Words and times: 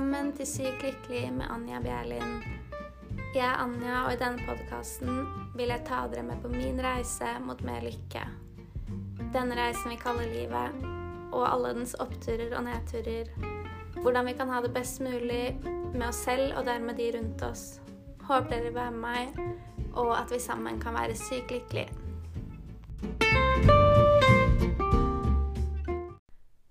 Velkommen 0.00 0.30
til 0.32 0.46
Sykt 0.48 0.80
lykkelig 0.80 1.26
med 1.36 1.50
Anja 1.52 1.76
Bjerlin. 1.84 2.38
Jeg 3.34 3.42
er 3.44 3.58
Anja, 3.60 3.98
og 4.06 4.14
i 4.14 4.16
denne 4.16 4.40
podkasten 4.48 5.26
vil 5.52 5.68
jeg 5.74 5.84
ta 5.84 5.98
dere 6.08 6.24
med 6.24 6.40
på 6.40 6.48
min 6.48 6.80
reise 6.80 7.34
mot 7.44 7.60
mer 7.68 7.84
lykke. 7.84 8.22
Denne 9.34 9.60
reisen 9.60 9.92
vi 9.92 10.00
kaller 10.00 10.32
livet, 10.32 10.88
og 11.36 11.44
alle 11.50 11.74
dens 11.76 11.92
oppturer 12.00 12.56
og 12.56 12.64
nedturer. 12.70 13.28
Hvordan 14.00 14.32
vi 14.32 14.36
kan 14.40 14.48
ha 14.48 14.64
det 14.64 14.72
best 14.72 15.04
mulig 15.04 15.60
med 15.92 16.08
oss 16.08 16.24
selv 16.24 16.56
og 16.56 16.64
dermed 16.64 16.96
de 16.96 17.12
rundt 17.18 17.44
oss. 17.52 17.68
Håper 18.24 18.56
dere 18.56 18.70
vil 18.70 18.78
være 18.80 18.96
med 18.96 19.04
meg, 19.04 19.56
og 19.92 20.16
at 20.16 20.32
vi 20.32 20.40
sammen 20.40 20.80
kan 20.80 20.96
være 20.96 21.22
sykt 21.28 21.52
lykkelige. 21.52 21.92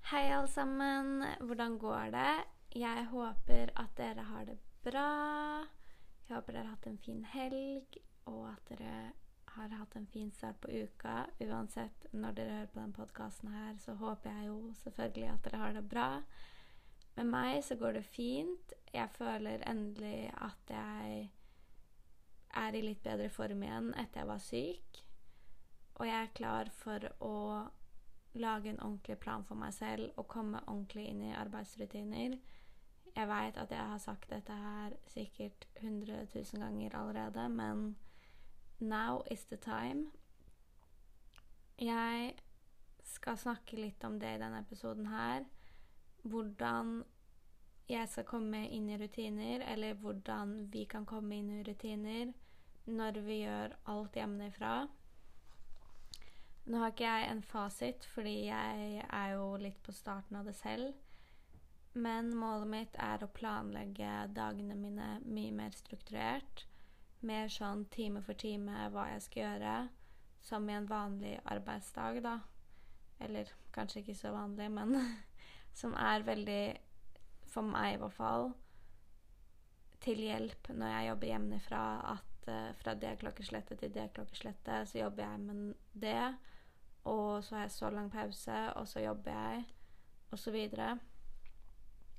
Hei, 0.09 0.29
alle 0.33 0.47
sammen. 0.49 1.27
Hvordan 1.45 1.77
går 1.77 2.15
det? 2.17 2.39
Jeg 2.75 3.05
håper 3.09 3.71
at 3.75 3.95
dere 3.97 4.23
har 4.23 4.45
det 4.45 4.57
bra. 4.85 5.65
Jeg 6.27 6.35
håper 6.35 6.53
dere 6.53 6.67
har 6.67 6.75
hatt 6.75 6.87
en 6.87 6.99
fin 7.01 7.23
helg, 7.25 7.97
og 8.29 8.43
at 8.51 8.69
dere 8.69 8.91
har 9.55 9.73
hatt 9.73 9.95
en 9.97 10.05
fin 10.07 10.29
start 10.31 10.59
på 10.61 10.69
uka. 10.69 11.23
Uansett 11.41 12.05
når 12.13 12.37
dere 12.37 12.57
hører 12.59 12.69
på 12.69 12.79
denne 12.79 12.93
podkasten 12.93 13.49
her, 13.49 13.73
så 13.81 13.95
håper 13.97 14.29
jeg 14.29 14.51
jo 14.51 14.59
selvfølgelig 14.83 15.31
at 15.31 15.43
dere 15.47 15.63
har 15.63 15.73
det 15.73 15.83
bra. 15.89 16.07
Med 17.17 17.31
meg 17.31 17.63
så 17.65 17.75
går 17.75 17.97
det 17.97 18.05
fint. 18.05 18.73
Jeg 18.93 19.09
føler 19.17 19.65
endelig 19.65 20.29
at 20.37 20.75
jeg 20.75 21.31
er 22.53 22.77
i 22.77 22.85
litt 22.85 23.01
bedre 23.03 23.31
form 23.33 23.65
igjen 23.65 23.91
etter 23.97 24.21
jeg 24.21 24.29
var 24.29 24.45
syk. 24.45 25.01
Og 25.99 26.07
jeg 26.07 26.21
er 26.21 26.37
klar 26.37 26.69
for 26.69 27.09
å 27.25 27.35
lage 28.39 28.69
en 28.69 28.79
ordentlig 28.79 29.17
plan 29.17 29.43
for 29.43 29.57
meg 29.57 29.73
selv 29.73 30.13
og 30.21 30.29
komme 30.29 30.61
ordentlig 30.67 31.09
inn 31.09 31.25
i 31.25 31.35
arbeidsrutiner. 31.35 32.37
Jeg 33.15 33.27
veit 33.27 33.57
at 33.57 33.71
jeg 33.71 33.85
har 33.91 33.97
sagt 33.97 34.29
dette 34.29 34.55
her 34.55 34.95
sikkert 35.07 35.67
100 35.81 36.27
000 36.35 36.61
ganger 36.63 36.95
allerede, 36.95 37.49
men 37.49 37.97
now 38.79 39.21
is 39.31 39.45
the 39.45 39.57
time. 39.57 40.11
Jeg 41.79 42.33
skal 43.03 43.37
snakke 43.37 43.79
litt 43.79 44.03
om 44.03 44.19
det 44.19 44.35
i 44.35 44.41
denne 44.41 44.59
episoden 44.59 45.07
her. 45.07 45.45
Hvordan 46.21 47.03
jeg 47.89 48.09
skal 48.09 48.27
komme 48.27 48.65
inn 48.69 48.89
i 48.91 48.97
rutiner, 49.01 49.63
eller 49.71 49.97
hvordan 49.97 50.67
vi 50.73 50.85
kan 50.85 51.05
komme 51.09 51.39
inn 51.39 51.49
i 51.57 51.63
rutiner 51.65 52.33
når 52.89 53.19
vi 53.25 53.41
gjør 53.43 53.75
alt 53.93 54.17
hjemmefra. 54.17 54.73
Nå 56.69 56.81
har 56.83 56.91
ikke 56.93 57.07
jeg 57.09 57.29
en 57.31 57.41
fasit, 57.41 58.05
fordi 58.13 58.35
jeg 58.45 59.05
er 59.09 59.31
jo 59.33 59.55
litt 59.61 59.79
på 59.85 59.93
starten 59.95 60.37
av 60.37 60.45
det 60.45 60.55
selv. 60.57 60.93
Men 61.93 62.29
målet 62.37 62.69
mitt 62.69 62.97
er 63.01 63.23
å 63.23 63.31
planlegge 63.33 64.09
dagene 64.35 64.75
mine 64.77 65.07
mye 65.25 65.53
mer 65.55 65.73
strukturert. 65.73 66.65
Mer 67.25 67.49
sånn 67.51 67.85
time 67.91 68.21
for 68.23 68.37
time 68.39 68.85
hva 68.93 69.09
jeg 69.09 69.23
skal 69.25 69.43
gjøre, 69.43 69.73
som 70.45 70.69
i 70.69 70.75
en 70.77 70.87
vanlig 70.87 71.33
arbeidsdag, 71.49 72.21
da. 72.23 72.37
Eller 73.19 73.49
kanskje 73.75 74.03
ikke 74.03 74.15
så 74.15 74.31
vanlig, 74.35 74.69
men 74.71 74.95
som 75.81 75.97
er 75.97 76.23
veldig, 76.27 76.63
for 77.49 77.65
meg 77.65 77.97
i 77.97 78.01
hvert 78.03 78.15
fall, 78.15 78.51
til 79.99 80.21
hjelp 80.23 80.71
når 80.71 80.93
jeg 80.93 81.09
jobber 81.09 81.31
hjemmefra. 81.33 81.83
At 82.15 82.49
uh, 82.53 82.69
fra 82.79 82.95
det 82.95 83.17
klokkeslettet 83.23 83.81
til 83.81 83.93
det 83.97 84.11
klokkeslettet 84.15 84.93
så 84.93 85.01
jobber 85.01 85.25
jeg 85.25 85.43
med 85.49 85.73
det. 86.05 86.23
Og 87.09 87.43
så 87.43 87.57
har 87.57 87.67
jeg 87.67 87.75
så 87.75 87.89
lang 87.91 88.09
pause, 88.13 88.57
og 88.77 88.87
så 88.87 89.03
jobber 89.03 89.35
jeg, 89.35 89.63
og 90.31 90.39
så 90.39 90.51
videre. 90.53 90.93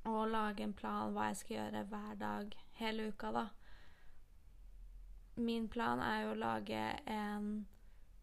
Og 0.08 0.30
lage 0.32 0.64
en 0.64 0.72
plan 0.76 1.12
hva 1.12 1.30
jeg 1.30 1.40
skal 1.42 1.56
gjøre 1.56 1.82
hver 1.90 2.14
dag 2.20 2.54
hele 2.80 3.10
uka, 3.10 3.32
da. 3.36 3.46
Min 5.40 5.68
plan 5.72 6.00
er 6.04 6.22
jo 6.24 6.32
å 6.32 6.40
lage 6.40 6.80
en 7.10 7.50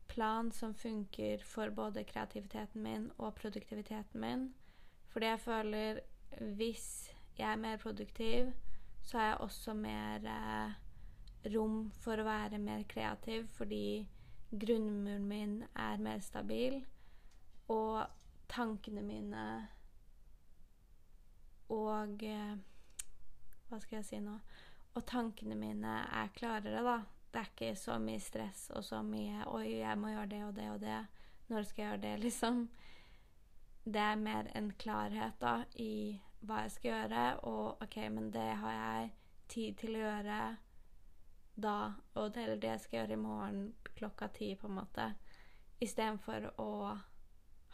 plan 0.07 0.51
som 0.51 0.73
funker 0.73 1.43
for 1.45 1.69
både 1.69 2.03
kreativiteten 2.07 2.83
min 2.83 3.11
og 3.17 3.35
produktiviteten 3.37 4.21
min. 4.21 4.49
Fordi 5.13 5.29
jeg 5.31 5.39
føler 5.39 6.01
hvis 6.57 6.87
jeg 7.37 7.51
er 7.51 7.61
mer 7.61 7.77
produktiv, 7.77 8.51
så 9.03 9.17
har 9.17 9.25
jeg 9.25 9.37
også 9.45 9.73
mer 9.73 10.25
eh, 10.27 10.75
rom 11.53 11.87
for 12.01 12.19
å 12.19 12.27
være 12.27 12.59
mer 12.59 12.83
kreativ 12.89 13.47
fordi 13.55 14.07
grunnmuren 14.51 15.27
min 15.27 15.57
er 15.75 16.01
mer 16.01 16.19
stabil, 16.23 16.79
og 17.67 18.05
tankene 18.47 19.03
mine 19.03 19.43
og 21.69 22.23
eh, 22.23 22.57
Hva 23.67 23.79
skal 23.83 23.97
jeg 23.97 24.07
si 24.07 24.19
nå? 24.23 24.37
Og 24.95 25.05
tankene 25.05 25.55
mine 25.59 25.99
er 26.15 26.31
klarere, 26.35 26.83
da. 26.85 26.97
Det 27.31 27.41
er 27.41 27.49
ikke 27.51 27.73
så 27.75 27.97
mye 27.99 28.19
stress 28.23 28.69
og 28.73 28.83
så 28.83 29.01
mye 29.03 29.43
'Oi, 29.45 29.79
jeg 29.79 29.97
må 29.99 30.13
gjøre 30.13 30.29
det 30.31 30.43
og 30.45 30.55
det 30.55 30.69
og 30.71 30.79
det'. 30.81 31.05
Når 31.47 31.61
skal 31.63 31.83
jeg 31.83 31.91
gjøre 31.91 32.01
det, 32.01 32.19
liksom? 32.25 32.69
Det 33.85 34.01
er 34.01 34.15
mer 34.15 34.47
en 34.55 34.71
klarhet 34.71 35.41
da 35.41 35.63
i 35.75 36.21
hva 36.39 36.61
jeg 36.63 36.71
skal 36.71 36.91
gjøre, 36.91 37.39
og 37.39 37.81
OK, 37.81 37.97
men 38.11 38.31
det 38.33 38.49
har 38.61 38.71
jeg 38.71 39.11
tid 39.47 39.75
til 39.75 39.95
å 39.95 39.99
gjøre 39.99 40.57
da, 41.55 41.93
og 42.13 42.33
det, 42.33 42.43
eller 42.43 42.59
det 42.61 42.81
skal 42.81 42.97
jeg 42.97 43.07
gjøre 43.07 43.17
i 43.17 43.21
morgen 43.21 43.61
klokka 43.95 44.27
ti, 44.27 44.55
på 44.55 44.67
en 44.67 44.77
måte. 44.77 45.07
Istedenfor 45.81 46.51
å 46.61 46.97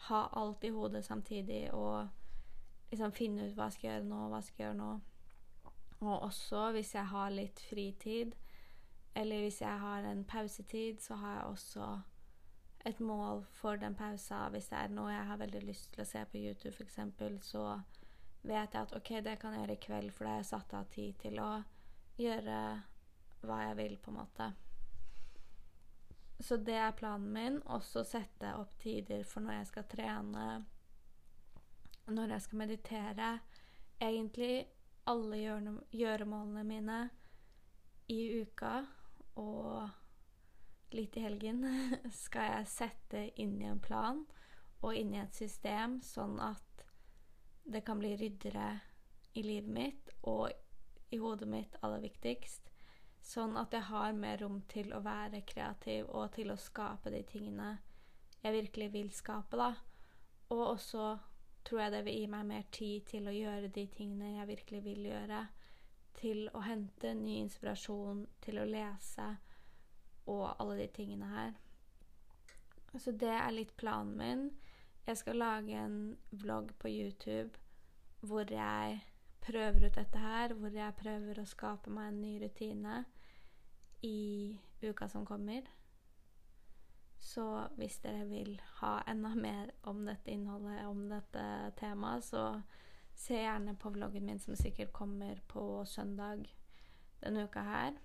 ha 0.08 0.20
alt 0.32 0.64
i 0.64 0.70
hodet 0.72 1.04
samtidig 1.04 1.66
og 1.72 2.08
liksom 2.94 3.12
finne 3.12 3.48
ut 3.48 3.58
hva 3.58 3.68
jeg 3.68 3.76
skal 3.78 3.90
gjøre 3.90 4.08
nå, 4.08 4.22
hva 4.30 4.40
jeg 4.40 4.48
skal 4.48 4.64
gjøre 4.64 4.78
nå. 4.80 4.92
Og 6.04 6.16
også 6.28 6.64
hvis 6.76 6.94
jeg 6.94 7.10
har 7.10 7.34
litt 7.34 7.60
fritid, 7.68 8.34
eller 9.14 9.44
hvis 9.44 9.60
jeg 9.62 9.78
har 9.80 10.06
en 10.08 10.24
pausetid, 10.26 11.00
så 11.02 11.18
har 11.20 11.36
jeg 11.38 11.44
også 11.52 11.88
et 12.84 13.00
mål 13.00 13.44
for 13.60 13.76
den 13.80 13.94
pausa. 13.94 14.48
Hvis 14.52 14.68
det 14.72 14.80
er 14.80 14.92
noe 14.92 15.12
jeg 15.12 15.28
har 15.28 15.40
veldig 15.40 15.62
lyst 15.64 15.92
til 15.94 16.04
å 16.04 16.08
se 16.08 16.24
på 16.30 16.40
YouTube, 16.40 16.74
f.eks., 16.74 16.98
så 17.46 17.64
vet 18.44 18.74
jeg 18.74 18.82
at 18.82 18.96
OK, 18.96 19.14
det 19.24 19.38
kan 19.40 19.54
jeg 19.54 19.64
gjøre 19.64 19.78
i 19.78 19.84
kveld, 19.86 20.12
for 20.12 20.26
da 20.26 20.34
har 20.34 20.42
jeg 20.42 20.50
satt 20.50 20.74
av 20.76 20.90
tid 20.92 21.16
til 21.22 21.40
å 21.40 21.52
gjøre 22.20 22.58
hva 23.44 23.62
jeg 23.68 23.78
vil, 23.80 23.96
på 24.02 24.12
en 24.12 24.18
måte. 24.18 24.50
Så 26.40 26.58
det 26.60 26.76
er 26.76 26.96
planen 26.98 27.32
min. 27.32 27.58
Også 27.72 28.02
sette 28.04 28.50
opp 28.58 28.74
tider 28.82 29.22
for 29.28 29.44
når 29.44 29.60
jeg 29.60 29.70
skal 29.70 29.86
trene, 29.88 30.46
når 32.06 32.34
jeg 32.34 32.46
skal 32.46 32.58
meditere. 32.58 33.28
Egentlig 34.00 34.66
alle 35.06 35.38
gjøremålene 35.92 36.64
mine 36.64 36.98
i 38.12 38.20
uka 38.42 38.80
og 39.40 39.88
litt 40.94 41.16
i 41.16 41.24
helgen 41.24 41.64
skal 42.24 42.50
jeg 42.50 42.70
sette 42.70 43.24
inn 43.42 43.56
i 43.62 43.68
en 43.70 43.82
plan 43.82 44.22
og 44.84 44.96
inn 44.96 45.14
i 45.14 45.22
et 45.22 45.34
system, 45.34 46.00
sånn 46.04 46.36
at 46.44 46.84
det 47.64 47.80
kan 47.86 47.98
bli 47.98 48.12
ryddere 48.20 48.68
i 49.34 49.42
livet 49.42 49.72
mitt 49.72 50.12
og 50.28 50.50
i 51.14 51.18
hodet 51.18 51.48
mitt 51.48 51.78
aller 51.80 52.02
viktigst. 52.04 52.68
Sånn 53.24 53.56
at 53.56 53.72
jeg 53.72 53.88
har 53.88 54.12
mer 54.12 54.42
rom 54.42 54.60
til 54.68 54.92
å 54.92 55.00
være 55.04 55.46
kreativ 55.48 56.10
og 56.12 56.34
til 56.36 56.52
å 56.52 56.60
skape 56.60 57.12
de 57.14 57.22
tingene 57.24 57.78
jeg 58.44 58.52
virkelig 58.52 58.90
vil 58.92 59.08
skape, 59.16 59.56
da. 59.56 59.70
Og 60.52 60.60
også 60.74 61.14
tror 61.64 61.80
jeg 61.80 61.92
det 61.92 62.02
vil 62.04 62.18
gi 62.20 62.26
meg 62.30 62.46
mer 62.46 62.64
tid 62.72 63.06
til 63.08 63.28
å 63.28 63.34
gjøre 63.34 63.72
de 63.72 63.86
tingene 63.92 64.34
jeg 64.38 64.50
virkelig 64.52 64.82
vil 64.84 65.06
gjøre. 65.08 65.40
Til 66.14 66.44
å 66.54 66.60
hente 66.62 67.14
ny 67.18 67.38
inspirasjon, 67.42 68.26
til 68.44 68.60
å 68.60 68.68
lese 68.68 69.28
og 70.30 70.44
alle 70.52 70.76
de 70.82 70.88
tingene 70.94 71.30
her. 71.32 71.56
Så 72.98 73.12
det 73.18 73.32
er 73.32 73.50
litt 73.52 73.74
planen 73.76 74.14
min. 74.18 74.44
Jeg 75.06 75.20
skal 75.20 75.40
lage 75.40 75.76
en 75.76 75.98
vlogg 76.30 76.70
på 76.80 76.88
YouTube 76.88 77.58
hvor 78.24 78.48
jeg 78.48 79.00
prøver 79.44 79.86
ut 79.86 79.96
dette 79.98 80.18
her, 80.18 80.54
hvor 80.56 80.72
jeg 80.72 80.96
prøver 80.96 81.40
å 81.40 81.48
skape 81.48 81.92
meg 81.92 82.08
en 82.08 82.20
ny 82.22 82.36
rutine 82.40 83.02
i 84.06 84.20
uka 84.84 85.08
som 85.08 85.26
kommer. 85.28 85.66
Så 87.24 87.44
hvis 87.78 87.96
dere 88.04 88.26
vil 88.28 88.58
ha 88.82 88.98
enda 89.08 89.30
mer 89.34 89.70
om 89.88 90.02
dette 90.04 90.30
innholdet, 90.30 90.82
om 90.86 91.06
dette 91.08 91.44
temaet, 91.80 92.26
så 92.26 92.42
se 93.16 93.38
gjerne 93.38 93.76
på 93.80 93.94
vloggen 93.94 94.26
min 94.28 94.40
som 94.42 94.56
sikkert 94.58 94.92
kommer 94.92 95.40
på 95.48 95.84
søndag 95.88 96.44
denne 97.22 97.46
uka 97.48 97.62
her. 97.64 97.96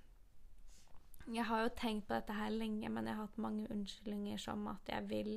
Jeg 1.27 1.45
har 1.45 1.65
jo 1.65 1.73
tenkt 1.77 2.07
på 2.07 2.15
dette 2.15 2.37
her 2.37 2.53
lenge, 2.53 2.89
men 2.89 3.09
jeg 3.09 3.17
har 3.17 3.27
hatt 3.27 3.41
mange 3.41 3.67
unnskyldninger 3.73 4.39
som 4.39 4.63
at 4.71 4.87
jeg 4.89 5.09
vil 5.09 5.33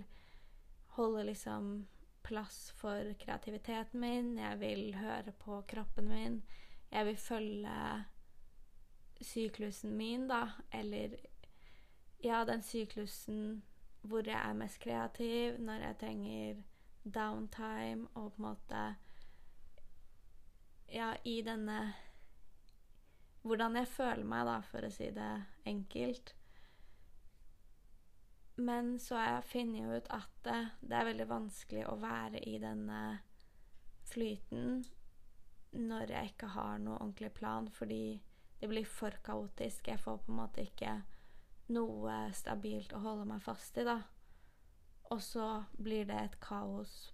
holde 0.94 1.26
liksom 1.26 1.73
plass 2.23 2.70
for 2.78 3.11
kreativiteten 3.19 4.00
min, 4.00 4.37
jeg 4.38 4.61
vil 4.61 4.94
høre 4.94 5.35
på 5.43 5.58
kroppen 5.69 6.08
min, 6.08 6.38
jeg 6.93 7.06
vil 7.11 7.19
følge 7.19 7.76
syklusen 9.23 9.96
min, 9.96 10.28
da, 10.31 10.46
eller 10.73 11.19
ja, 12.23 12.44
den 12.46 12.62
syklusen 12.62 13.62
hvor 14.02 14.26
jeg 14.26 14.38
er 14.38 14.58
mest 14.58 14.81
kreativ, 14.82 15.58
når 15.58 15.87
jeg 15.87 15.99
trenger 15.99 16.62
downtime 17.04 18.08
og 18.14 18.32
på 18.32 18.43
en 18.43 18.49
måte 18.49 18.82
Ja, 20.93 21.14
i 21.25 21.40
denne 21.43 21.94
Hvordan 23.43 23.76
jeg 23.76 23.88
føler 23.88 24.25
meg, 24.25 24.46
da, 24.46 24.60
for 24.62 24.87
å 24.87 24.90
si 24.93 25.08
det 25.10 25.31
enkelt. 25.66 26.34
Men 28.62 28.99
så 29.02 29.16
har 29.19 29.31
jeg 29.32 29.49
funnet 29.50 29.96
ut 29.96 30.10
at 30.14 30.37
det, 30.46 30.58
det 30.78 30.94
er 30.94 31.08
veldig 31.08 31.26
vanskelig 31.26 31.87
å 31.90 31.96
være 31.99 32.38
i 32.46 32.60
denne 32.62 33.00
flyten 34.12 34.84
når 35.72 36.12
jeg 36.12 36.34
ikke 36.34 36.52
har 36.54 36.78
noe 36.84 37.00
ordentlig 37.00 37.32
plan, 37.34 37.66
fordi 37.72 38.20
det 38.60 38.69
blir 38.70 38.87
for 38.87 39.16
kaotisk. 39.25 39.88
Jeg 39.88 39.99
får 39.99 40.20
på 40.22 40.31
en 40.31 40.38
måte 40.38 40.66
ikke 40.69 41.00
noe 41.72 42.16
stabilt 42.36 42.92
å 42.94 43.02
holde 43.02 43.26
meg 43.28 43.42
fast 43.44 43.78
i, 43.80 43.86
da. 43.86 43.98
Og 45.12 45.20
så 45.24 45.48
blir 45.76 46.06
det 46.08 46.19
et 46.19 46.38
kaos 46.40 47.12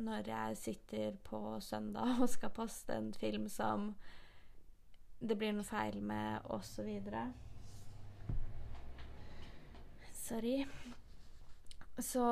når 0.00 0.30
jeg 0.32 0.56
sitter 0.56 1.18
på 1.24 1.60
søndag 1.60 2.22
og 2.22 2.30
skal 2.32 2.54
poste 2.56 2.96
en 2.96 3.12
film 3.14 3.46
som 3.52 3.92
det 5.20 5.36
blir 5.36 5.52
noe 5.52 5.68
feil 5.68 6.00
med, 6.00 6.40
osv. 6.48 6.88
Sorry. 10.16 10.64
Så 12.00 12.24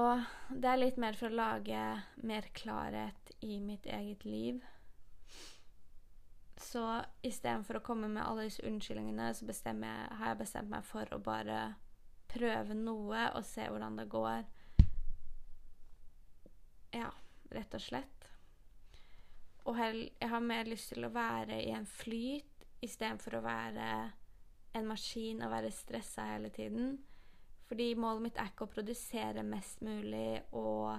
det 0.48 0.70
er 0.70 0.80
litt 0.80 0.96
mer 0.96 1.18
for 1.18 1.28
å 1.28 1.38
lage 1.42 1.82
mer 2.24 2.48
klarhet 2.56 3.34
i 3.44 3.58
mitt 3.60 3.84
eget 3.84 4.24
liv. 4.24 4.62
Så 6.58 6.82
istedenfor 7.22 7.78
å 7.78 7.84
komme 7.86 8.08
med 8.10 8.24
alle 8.24 8.48
disse 8.48 8.64
unnskyldningene, 8.66 9.30
så 9.34 9.46
jeg, 9.46 9.76
har 10.18 10.32
jeg 10.32 10.40
bestemt 10.40 10.72
meg 10.72 10.86
for 10.86 11.06
å 11.14 11.20
bare 11.22 11.60
prøve 12.28 12.74
noe 12.76 13.28
og 13.38 13.44
se 13.46 13.68
hvordan 13.68 13.98
det 14.00 14.08
går. 14.12 14.46
Ja, 16.98 17.10
rett 17.54 17.76
og 17.78 17.84
slett. 17.84 18.28
Og 19.68 19.76
jeg 19.78 20.30
har 20.32 20.40
mer 20.40 20.68
lyst 20.68 20.94
til 20.94 21.04
å 21.04 21.12
være 21.12 21.60
i 21.60 21.70
en 21.76 21.86
flyt 21.88 22.64
istedenfor 22.84 23.38
å 23.38 23.44
være 23.44 23.88
en 24.78 24.88
maskin 24.88 25.42
og 25.44 25.52
være 25.52 25.72
stressa 25.74 26.24
hele 26.32 26.50
tiden. 26.54 26.96
Fordi 27.68 27.92
målet 28.00 28.24
mitt 28.24 28.40
er 28.40 28.50
ikke 28.50 28.64
å 28.64 28.72
produsere 28.72 29.44
mest 29.44 29.82
mulig 29.84 30.40
og 30.56 30.96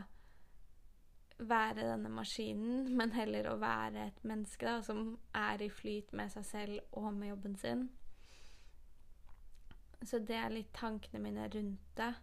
være 1.40 1.86
denne 1.86 2.10
maskinen, 2.12 2.90
men 2.98 3.14
heller 3.16 3.48
å 3.52 3.60
være 3.62 4.10
et 4.10 4.24
menneske 4.28 4.68
da, 4.68 4.80
som 4.84 5.14
er 5.36 5.62
i 5.64 5.70
flyt 5.72 6.12
med 6.18 6.32
seg 6.34 6.46
selv 6.48 6.98
og 7.00 7.14
med 7.16 7.32
jobben 7.32 7.56
sin. 7.60 7.86
Så 10.04 10.20
det 10.24 10.36
er 10.40 10.52
litt 10.52 10.72
tankene 10.76 11.22
mine 11.24 11.48
rundt 11.52 11.96
det. 12.00 12.14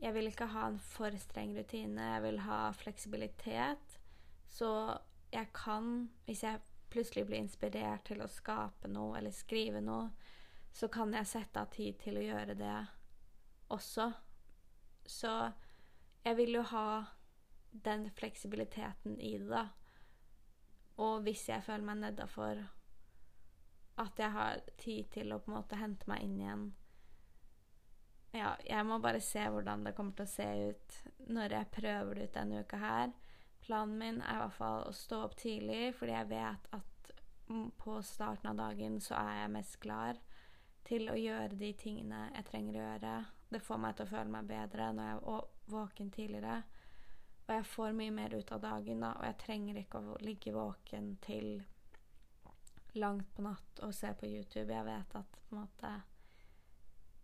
Jeg 0.00 0.14
vil 0.16 0.28
ikke 0.28 0.50
ha 0.52 0.68
en 0.68 0.78
for 0.82 1.16
streng 1.20 1.54
rutine. 1.56 2.10
Jeg 2.14 2.22
vil 2.24 2.40
ha 2.44 2.60
fleksibilitet. 2.76 3.98
Så 4.48 4.68
jeg 5.32 5.50
kan, 5.56 6.08
hvis 6.24 6.44
jeg 6.44 6.62
plutselig 6.92 7.26
blir 7.28 7.42
inspirert 7.42 8.04
til 8.08 8.22
å 8.22 8.30
skape 8.30 8.88
noe 8.90 9.18
eller 9.18 9.34
skrive 9.34 9.80
noe, 9.84 10.10
så 10.74 10.88
kan 10.92 11.12
jeg 11.14 11.30
sette 11.30 11.62
av 11.62 11.70
tid 11.72 11.98
til 12.02 12.18
å 12.18 12.24
gjøre 12.24 12.56
det 12.58 12.76
også. 13.74 14.08
Så 15.06 15.32
jeg 16.24 16.36
vil 16.40 16.58
jo 16.58 16.64
ha 16.72 16.86
den 17.82 18.10
fleksibiliteten 18.10 19.18
i 19.20 19.36
det, 19.38 19.48
da. 19.50 19.66
Og 21.02 21.24
hvis 21.26 21.48
jeg 21.48 21.64
føler 21.66 21.86
meg 21.88 22.00
nedafor 22.04 22.62
at 23.98 24.18
jeg 24.18 24.30
har 24.34 24.62
tid 24.78 25.10
til 25.14 25.34
å 25.34 25.40
på 25.42 25.50
en 25.50 25.56
måte 25.56 25.78
hente 25.78 26.08
meg 26.10 26.22
inn 26.26 26.38
igjen 26.40 26.64
Ja, 28.34 28.56
jeg 28.66 28.86
må 28.86 28.98
bare 29.02 29.20
se 29.22 29.42
hvordan 29.46 29.84
det 29.86 29.94
kommer 29.94 30.16
til 30.18 30.26
å 30.26 30.32
se 30.32 30.46
ut 30.70 30.96
når 31.30 31.54
jeg 31.58 31.72
prøver 31.76 32.18
det 32.18 32.24
ut 32.28 32.34
denne 32.34 32.62
uka 32.64 32.80
her. 32.82 33.12
Planen 33.62 33.98
min 33.98 34.18
er 34.22 34.34
i 34.34 34.40
hvert 34.42 34.56
fall 34.56 34.88
å 34.88 34.94
stå 34.94 35.20
opp 35.28 35.36
tidlig, 35.38 35.94
fordi 35.94 36.16
jeg 36.16 36.30
vet 36.32 36.66
at 36.74 37.12
på 37.78 38.00
starten 38.02 38.50
av 38.50 38.58
dagen 38.58 38.98
så 39.04 39.14
er 39.20 39.38
jeg 39.44 39.52
mest 39.54 39.78
klar 39.82 40.18
til 40.84 41.08
å 41.12 41.16
gjøre 41.16 41.60
de 41.60 41.70
tingene 41.78 42.26
jeg 42.34 42.46
trenger 42.50 42.76
å 42.76 42.84
gjøre. 42.88 43.14
Det 43.54 43.62
får 43.62 43.80
meg 43.80 43.96
til 43.96 44.08
å 44.08 44.12
føle 44.16 44.34
meg 44.34 44.50
bedre 44.50 44.90
når 44.96 45.10
jeg 45.10 45.20
er 45.36 45.46
våken 45.76 46.10
tidligere. 46.12 46.56
Og 47.44 47.52
jeg 47.52 47.66
får 47.68 47.92
mye 47.96 48.14
mer 48.14 48.34
ut 48.38 48.52
av 48.56 48.62
dagen, 48.62 49.04
da, 49.04 49.12
og 49.18 49.26
jeg 49.28 49.40
trenger 49.42 49.78
ikke 49.80 50.00
å 50.00 50.16
ligge 50.24 50.54
våken 50.54 51.14
til 51.24 51.58
langt 52.94 53.30
på 53.34 53.44
natt 53.44 53.82
og 53.84 53.94
se 53.94 54.12
på 54.16 54.30
YouTube. 54.30 54.70
Jeg 54.72 54.86
vet 54.86 55.16
at 55.18 55.38
på 55.48 55.54
en 55.56 55.60
måte 55.64 55.92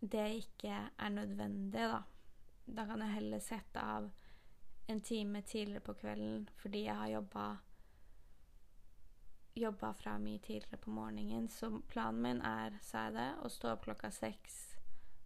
det 0.01 0.27
ikke 0.41 0.77
er 0.97 1.13
nødvendig, 1.13 1.87
da. 1.93 2.01
Da 2.65 2.85
kan 2.89 3.01
jeg 3.01 3.15
heller 3.17 3.41
sette 3.43 3.81
av 3.81 4.09
en 4.91 5.01
time 5.01 5.41
tidligere 5.41 5.85
på 5.85 5.93
kvelden 6.01 6.47
fordi 6.61 6.85
jeg 6.85 6.95
har 6.97 7.11
jobba 7.11 7.45
jobba 9.55 9.91
fra 9.93 10.17
mye 10.17 10.39
tidligere 10.39 10.77
på 10.77 10.93
morgenen. 10.95 11.49
Så 11.49 11.81
planen 11.91 12.21
min 12.21 12.41
er, 12.45 12.77
sa 12.81 13.07
jeg 13.07 13.17
det, 13.17 13.29
å 13.43 13.51
stå 13.51 13.73
opp 13.73 13.85
klokka 13.87 14.11
seks 14.15 14.59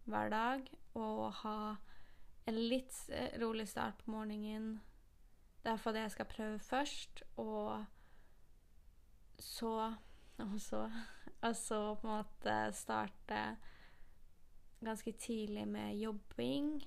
hver 0.05 0.29
dag 0.33 0.69
og 0.97 1.21
ha 1.41 1.59
en 2.45 2.59
litt 2.69 3.09
rolig 3.41 3.67
start 3.69 3.97
på 4.03 4.11
morgenen. 4.11 4.79
Det 5.63 5.71
er 5.71 5.81
fordi 5.81 6.03
jeg 6.03 6.11
skal 6.13 6.25
prøve 6.29 6.59
først, 6.59 7.23
og 7.37 7.85
så 9.39 9.93
Og 10.37 10.59
så 10.59 10.91
Og 11.41 11.55
på 12.01 12.07
en 12.07 12.13
måte 12.17 12.71
starte 12.73 13.57
ganske 14.83 15.11
tidlig 15.11 15.67
med 15.67 15.95
jobbing. 15.95 16.83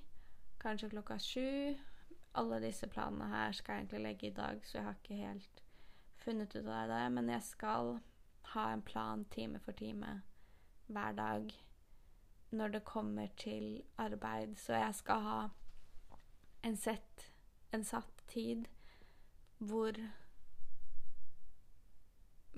Kanskje 0.60 0.88
klokka 0.88 1.18
sju. 1.18 1.74
Alle 2.34 2.60
disse 2.60 2.86
planene 2.86 3.28
her 3.28 3.52
skal 3.52 3.72
jeg 3.72 3.80
egentlig 3.82 4.00
legge 4.02 4.26
i 4.26 4.34
dag, 4.34 4.60
så 4.66 4.78
jeg 4.78 4.84
har 4.84 4.96
ikke 4.98 5.14
helt 5.14 5.62
funnet 6.16 6.56
ut 6.56 6.66
av 6.66 6.88
det. 6.88 7.12
Men 7.12 7.30
jeg 7.30 7.42
skal 7.42 8.00
ha 8.54 8.72
en 8.72 8.82
plan 8.82 9.24
time 9.24 9.58
for 9.58 9.72
time 9.72 10.22
hver 10.86 11.12
dag 11.12 11.52
når 12.50 12.68
det 12.68 12.84
kommer 12.84 13.28
til 13.36 13.82
arbeid. 13.96 14.56
Så 14.58 14.78
jeg 14.78 14.94
skal 14.94 15.26
ha 15.26 15.40
en, 16.62 16.76
sett, 16.76 17.28
en 17.72 17.84
satt 17.84 18.24
tid 18.28 18.68
hvor 19.58 19.96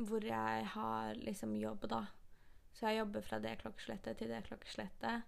Hvor 0.00 0.24
jeg 0.24 0.66
har 0.72 1.14
liksom 1.14 1.56
jobb, 1.56 1.82
da. 1.90 2.06
Så 2.72 2.86
jeg 2.86 2.98
jobber 2.98 3.20
fra 3.20 3.38
det 3.38 3.58
klokkeslettet 3.60 4.16
til 4.16 4.30
det 4.32 4.44
klokkeslettet. 4.46 5.26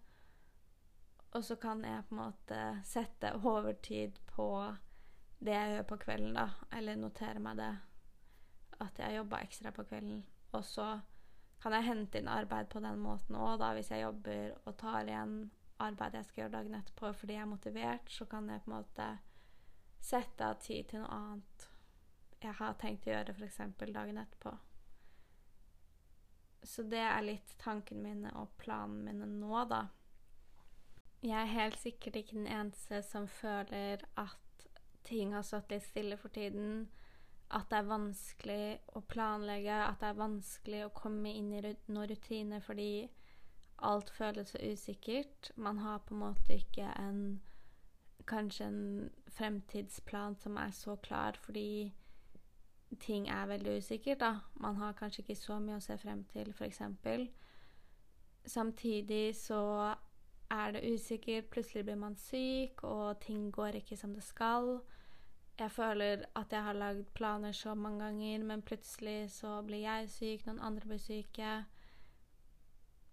Og 1.33 1.45
så 1.45 1.57
kan 1.57 1.85
jeg 1.85 2.05
på 2.09 2.15
en 2.15 2.21
måte 2.23 2.61
sette 2.85 3.35
overtid 3.37 4.17
på 4.31 4.49
det 5.45 5.53
jeg 5.57 5.75
gjør 5.75 5.87
på 5.91 5.99
kvelden, 6.05 6.37
da. 6.39 6.47
Eller 6.77 6.97
notere 6.97 7.43
meg 7.43 7.59
det. 7.61 7.73
At 8.81 8.99
jeg 9.03 9.19
jobba 9.19 9.43
ekstra 9.45 9.73
på 9.77 9.85
kvelden. 9.91 10.23
Og 10.53 10.65
så 10.65 10.87
kan 11.63 11.75
jeg 11.77 11.87
hente 11.87 12.19
inn 12.19 12.31
arbeid 12.31 12.69
på 12.73 12.83
den 12.83 12.99
måten 12.99 13.39
òg, 13.39 13.59
da. 13.63 13.73
Hvis 13.77 13.93
jeg 13.95 14.03
jobber 14.03 14.57
og 14.67 14.77
tar 14.81 15.07
igjen 15.07 15.37
arbeid 15.83 16.17
jeg 16.19 16.29
skal 16.29 16.43
gjøre 16.43 16.57
dagen 16.57 16.79
etterpå 16.79 17.13
fordi 17.19 17.37
jeg 17.37 17.45
er 17.45 17.53
motivert, 17.53 18.11
så 18.11 18.27
kan 18.31 18.51
jeg 18.51 18.65
på 18.65 18.71
en 18.71 18.77
måte 18.77 19.11
sette 20.03 20.47
av 20.47 20.59
tid 20.63 20.91
til 20.91 21.03
noe 21.03 21.15
annet 21.21 21.69
jeg 22.43 22.59
har 22.59 22.77
tenkt 22.79 23.07
å 23.07 23.13
gjøre 23.13 23.35
f.eks. 23.37 23.59
dagen 23.79 24.19
etterpå. 24.19 24.53
Så 26.63 26.85
det 26.87 27.03
er 27.03 27.25
litt 27.27 27.55
tankene 27.63 28.03
mine 28.03 28.33
og 28.39 28.55
planene 28.59 29.11
mine 29.11 29.29
nå, 29.31 29.65
da. 29.71 29.85
Jeg 31.23 31.39
er 31.39 31.55
helt 31.55 31.79
sikkert 31.79 32.19
ikke 32.19 32.39
den 32.41 32.51
eneste 32.51 33.03
som 33.07 33.29
føler 33.31 34.03
at 34.19 34.67
ting 35.07 35.35
har 35.35 35.47
stått 35.47 35.71
litt 35.71 35.87
stille 35.87 36.19
for 36.19 36.35
tiden. 36.35 36.89
At 37.53 37.69
det 37.71 37.79
er 37.83 37.89
vanskelig 37.91 38.67
å 38.97 39.03
planlegge, 39.05 39.75
at 39.85 40.01
det 40.01 40.09
er 40.09 40.21
vanskelig 40.21 40.85
å 40.87 40.95
komme 40.97 41.33
inn 41.37 41.53
i 41.53 41.63
noen 41.63 42.09
rutiner 42.09 42.65
fordi 42.65 43.09
alt 43.83 44.11
føles 44.15 44.55
så 44.55 44.61
usikkert. 44.63 45.51
Man 45.57 45.83
har 45.85 46.05
på 46.07 46.15
en 46.15 46.23
måte 46.27 46.61
ikke 46.61 46.93
en 46.99 47.41
Kanskje 48.23 48.65
en 48.65 49.11
fremtidsplan 49.35 50.37
som 50.39 50.57
er 50.57 50.71
så 50.71 50.95
klar, 51.03 51.35
fordi 51.43 51.93
ting 53.01 53.29
er 53.29 53.47
veldig 53.47 53.77
usikkert, 53.77 54.21
da. 54.21 54.37
Man 54.55 54.77
har 54.77 54.93
kanskje 54.93 55.25
ikke 55.25 55.35
så 55.41 55.59
mye 55.59 55.81
å 55.81 55.83
se 55.83 55.97
frem 55.99 56.25
til, 56.31 56.53
f.eks. 56.55 56.81
Samtidig 58.47 59.37
så 59.37 59.95
er 60.51 60.73
det 60.73 60.95
usikkert. 60.95 61.51
Plutselig 61.51 61.85
blir 61.85 61.99
man 61.99 62.17
syk, 62.17 62.85
og 62.85 63.21
ting 63.21 63.51
går 63.53 63.81
ikke 63.81 63.97
som 63.97 64.15
det 64.15 64.23
skal. 64.23 64.81
Jeg 65.63 65.71
føler 65.71 66.25
at 66.35 66.53
jeg 66.53 66.63
har 66.67 66.75
lagd 66.75 67.05
planer 67.15 67.53
så 67.55 67.75
mange 67.79 68.03
ganger, 68.05 68.43
men 68.45 68.63
plutselig 68.67 69.31
så 69.31 69.61
blir 69.63 69.85
jeg 69.85 70.09
syk, 70.11 70.47
noen 70.47 70.59
andre 70.59 70.89
blir 70.91 70.99
syke 70.99 71.53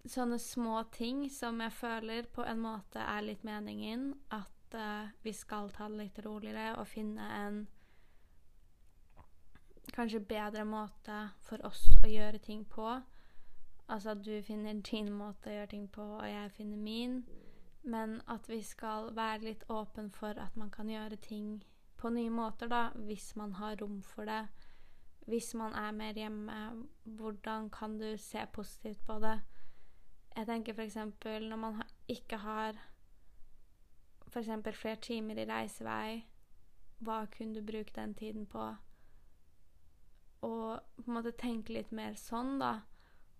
sånne 0.09 0.39
små 0.39 0.79
ting 0.95 1.27
som 1.29 1.59
jeg 1.61 1.75
føler 1.75 2.29
på 2.33 2.45
en 2.47 2.61
måte 2.63 3.03
er 3.03 3.21
litt 3.25 3.43
meningen. 3.45 4.13
At 4.33 4.73
uh, 4.73 5.11
vi 5.21 5.33
skal 5.35 5.69
ta 5.75 5.89
det 5.89 5.99
litt 5.99 6.21
roligere 6.25 6.77
og 6.79 6.87
finne 6.89 7.27
en 7.43 7.59
kanskje 9.93 10.21
bedre 10.25 10.65
måte 10.65 11.19
for 11.45 11.61
oss 11.67 11.85
å 12.03 12.09
gjøre 12.09 12.41
ting 12.41 12.65
på. 12.65 12.87
Altså 13.89 14.13
at 14.13 14.23
du 14.25 14.35
finner 14.45 14.81
din 14.85 15.11
måte 15.13 15.49
å 15.49 15.59
gjøre 15.59 15.73
ting 15.73 15.87
på, 15.91 16.05
og 16.21 16.27
jeg 16.29 16.53
finner 16.57 16.77
min. 16.77 17.21
Men 17.83 18.19
at 18.27 18.49
vi 18.49 18.61
skal 18.65 19.13
være 19.15 19.45
litt 19.51 19.69
åpen 19.69 20.09
for 20.13 20.37
at 20.37 20.55
man 20.57 20.69
kan 20.73 20.89
gjøre 20.89 21.17
ting 21.21 21.59
på 21.99 22.09
nye 22.15 22.31
måter, 22.31 22.69
da, 22.71 22.89
hvis 22.95 23.33
man 23.35 23.53
har 23.59 23.77
rom 23.81 24.01
for 24.03 24.25
det. 24.25 24.47
hvis 25.29 25.53
man 25.53 25.73
er 25.77 25.91
mer 25.91 26.13
hjemme, 26.17 26.53
hvordan 27.03 27.69
kan 27.69 27.99
du 27.99 28.17
se 28.17 28.45
positivt 28.53 29.05
på 29.05 29.19
det? 29.19 29.39
Jeg 30.35 30.47
tenker 30.47 30.73
f.eks. 30.73 30.95
når 30.95 31.55
man 31.55 31.83
ikke 32.07 32.37
har 32.37 32.73
f.eks. 34.27 34.49
flere 34.73 34.95
timer 34.95 35.37
i 35.37 35.45
reisevei, 35.45 36.25
hva 36.99 37.25
kunne 37.31 37.55
du 37.55 37.65
bruke 37.65 37.93
den 37.95 38.13
tiden 38.13 38.45
på? 38.45 38.63
Og 40.41 40.79
på 40.95 41.05
en 41.07 41.13
måte 41.13 41.31
tenke 41.31 41.73
litt 41.73 41.91
mer 41.91 42.15
sånn, 42.19 42.57
da. 42.59 42.79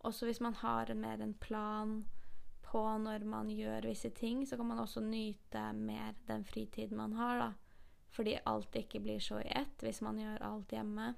Også 0.06 0.28
hvis 0.28 0.42
man 0.42 0.54
har 0.62 0.94
mer 0.96 1.22
en 1.24 1.34
plan 1.34 2.06
på 2.70 2.84
når 3.02 3.26
man 3.26 3.50
gjør 3.50 3.88
visse 3.90 4.12
ting, 4.16 4.46
så 4.48 4.58
kan 4.58 4.68
man 4.68 4.80
også 4.80 5.02
nyte 5.04 5.64
mer 5.74 6.14
den 6.28 6.46
fritiden 6.46 6.98
man 6.98 7.18
har, 7.18 7.40
da. 7.40 7.69
Fordi 8.10 8.38
alt 8.50 8.76
ikke 8.76 9.02
blir 9.04 9.20
så 9.22 9.42
i 9.44 9.52
ett 9.56 9.84
hvis 9.86 10.02
man 10.02 10.20
gjør 10.20 10.46
alt 10.48 10.72
hjemme. 10.74 11.12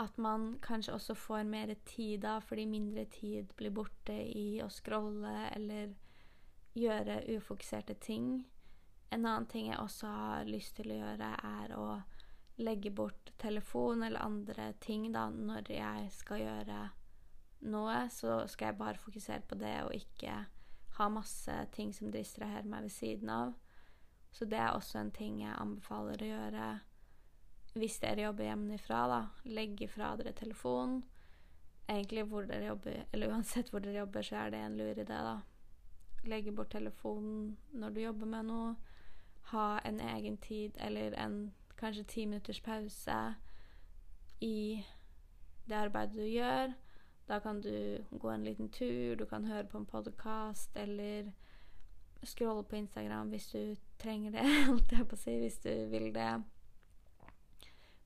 At 0.00 0.16
man 0.16 0.54
kanskje 0.64 0.94
også 0.94 1.16
får 1.18 1.42
mer 1.44 1.74
tid 1.84 2.22
da, 2.22 2.38
fordi 2.40 2.64
mindre 2.70 3.04
tid 3.10 3.50
blir 3.58 3.74
borte 3.74 4.16
i 4.16 4.62
å 4.64 4.70
scrolle 4.72 5.50
eller 5.50 5.92
gjøre 6.78 7.24
ufokuserte 7.36 7.98
ting. 8.00 8.46
En 9.10 9.26
annen 9.26 9.48
ting 9.50 9.68
jeg 9.68 9.82
også 9.82 10.06
har 10.14 10.48
lyst 10.48 10.76
til 10.78 10.92
å 10.94 11.00
gjøre, 11.02 11.34
er 11.42 11.74
å 11.76 11.88
legge 12.60 12.92
bort 12.94 13.32
telefon 13.40 14.04
eller 14.06 14.22
andre 14.22 14.72
ting 14.80 15.08
da, 15.12 15.26
når 15.30 15.72
jeg 15.74 16.10
skal 16.14 16.44
gjøre 16.44 16.80
noe. 17.72 17.98
Så 18.14 18.44
skal 18.48 18.70
jeg 18.70 18.80
bare 18.80 19.02
fokusere 19.02 19.42
på 19.48 19.58
det 19.60 19.76
og 19.84 19.96
ikke 19.96 20.38
ha 21.00 21.08
masse 21.12 21.56
ting 21.74 21.92
som 21.96 22.12
distraherer 22.12 22.68
meg 22.68 22.86
ved 22.86 22.94
siden 22.94 23.32
av. 23.34 23.52
Så 24.30 24.44
det 24.44 24.58
er 24.58 24.70
også 24.70 24.98
en 24.98 25.10
ting 25.10 25.40
jeg 25.42 25.56
anbefaler 25.58 26.22
å 26.22 26.30
gjøre 26.30 26.68
hvis 27.78 28.00
dere 28.02 28.26
jobber 28.26 28.44
hjemmefra. 28.44 29.00
da. 29.08 29.20
Legge 29.44 29.88
fra 29.88 30.16
dere 30.16 30.32
telefonen. 30.32 31.02
Egentlig 31.88 32.24
hvor 32.30 32.46
dere 32.46 32.66
jobber, 32.66 33.04
eller 33.12 33.32
uansett 33.34 33.70
hvor 33.70 33.82
dere 33.82 33.98
jobber, 33.98 34.22
så 34.22 34.36
er 34.36 34.50
det 34.50 34.58
en 34.58 34.76
lur 34.78 34.90
idé, 34.90 35.04
da. 35.06 35.40
Legge 36.24 36.52
bort 36.52 36.70
telefonen 36.70 37.56
når 37.72 37.90
du 37.90 38.00
jobber 38.00 38.26
med 38.26 38.46
noe. 38.50 38.74
Ha 39.50 39.80
en 39.84 40.00
egen 40.00 40.36
tid 40.38 40.76
eller 40.78 41.14
en 41.18 41.52
kanskje 41.80 42.04
ti 42.04 42.26
minutters 42.26 42.60
pause 42.60 43.16
i 44.40 44.84
det 45.66 45.74
arbeidet 45.74 46.14
du 46.14 46.26
gjør. 46.26 46.74
Da 47.28 47.38
kan 47.38 47.60
du 47.60 48.04
gå 48.10 48.30
en 48.30 48.44
liten 48.44 48.68
tur, 48.68 49.16
du 49.16 49.24
kan 49.26 49.44
høre 49.44 49.64
på 49.64 49.78
en 49.78 49.86
podkast 49.86 50.76
eller 50.76 51.32
scrolle 52.26 52.64
på 52.64 52.76
Instagram 52.76 53.30
hvis 53.32 53.50
du 53.52 53.76
trenger 54.00 54.34
det, 54.36 54.46
holdt 54.70 54.92
jeg 54.92 55.08
på 55.08 55.16
å 55.18 55.20
si, 55.20 55.36
hvis 55.40 55.60
du 55.64 55.72
vil 55.92 56.10
det. 56.14 56.32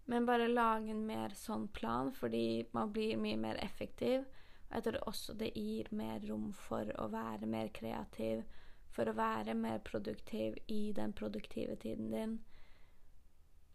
Men 0.05 0.27
bare 0.29 0.51
lage 0.51 0.93
en 0.93 1.07
mer 1.07 1.33
sånn 1.39 1.69
plan, 1.73 2.11
fordi 2.13 2.67
man 2.77 2.93
blir 2.93 3.17
mye 3.17 3.39
mer 3.41 3.61
effektiv. 3.65 4.27
Og 4.69 4.77
jeg 4.77 4.87
tror 4.87 4.99
også 5.09 5.37
det 5.41 5.55
gir 5.57 5.89
mer 5.97 6.21
rom 6.29 6.51
for 6.67 6.91
å 7.01 7.09
være 7.13 7.49
mer 7.49 7.71
kreativ, 7.73 8.43
for 8.93 9.09
å 9.09 9.17
være 9.17 9.55
mer 9.57 9.81
produktiv 9.87 10.59
i 10.71 10.93
den 10.97 11.15
produktive 11.17 11.77
tiden 11.81 12.13
din. 12.13 12.37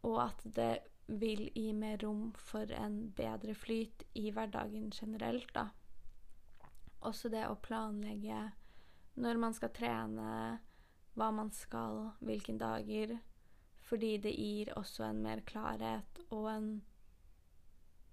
Og 0.05 0.21
at 0.29 0.45
det 0.45 0.73
vil 1.09 1.47
gi 1.55 1.73
mer 1.73 1.97
rom 2.03 2.29
for 2.37 2.69
en 2.77 3.09
bedre 3.17 3.55
flyt 3.57 4.05
i 4.13 4.29
hverdagen 4.31 4.91
generelt, 4.93 5.49
da. 5.55 5.69
Også 7.01 7.31
det 7.33 7.47
å 7.47 7.57
planlegge 7.63 8.51
når 9.15 9.39
man 9.41 9.53
skal 9.53 9.71
trene, 9.75 10.59
hva 11.17 11.31
man 11.35 11.51
skal, 11.51 12.11
hvilke 12.23 12.55
dager. 12.59 13.17
Fordi 13.89 14.17
det 14.21 14.35
gir 14.35 14.73
også 14.77 15.07
en 15.07 15.23
mer 15.23 15.41
klarhet 15.47 16.21
og 16.29 16.51
en 16.51 16.69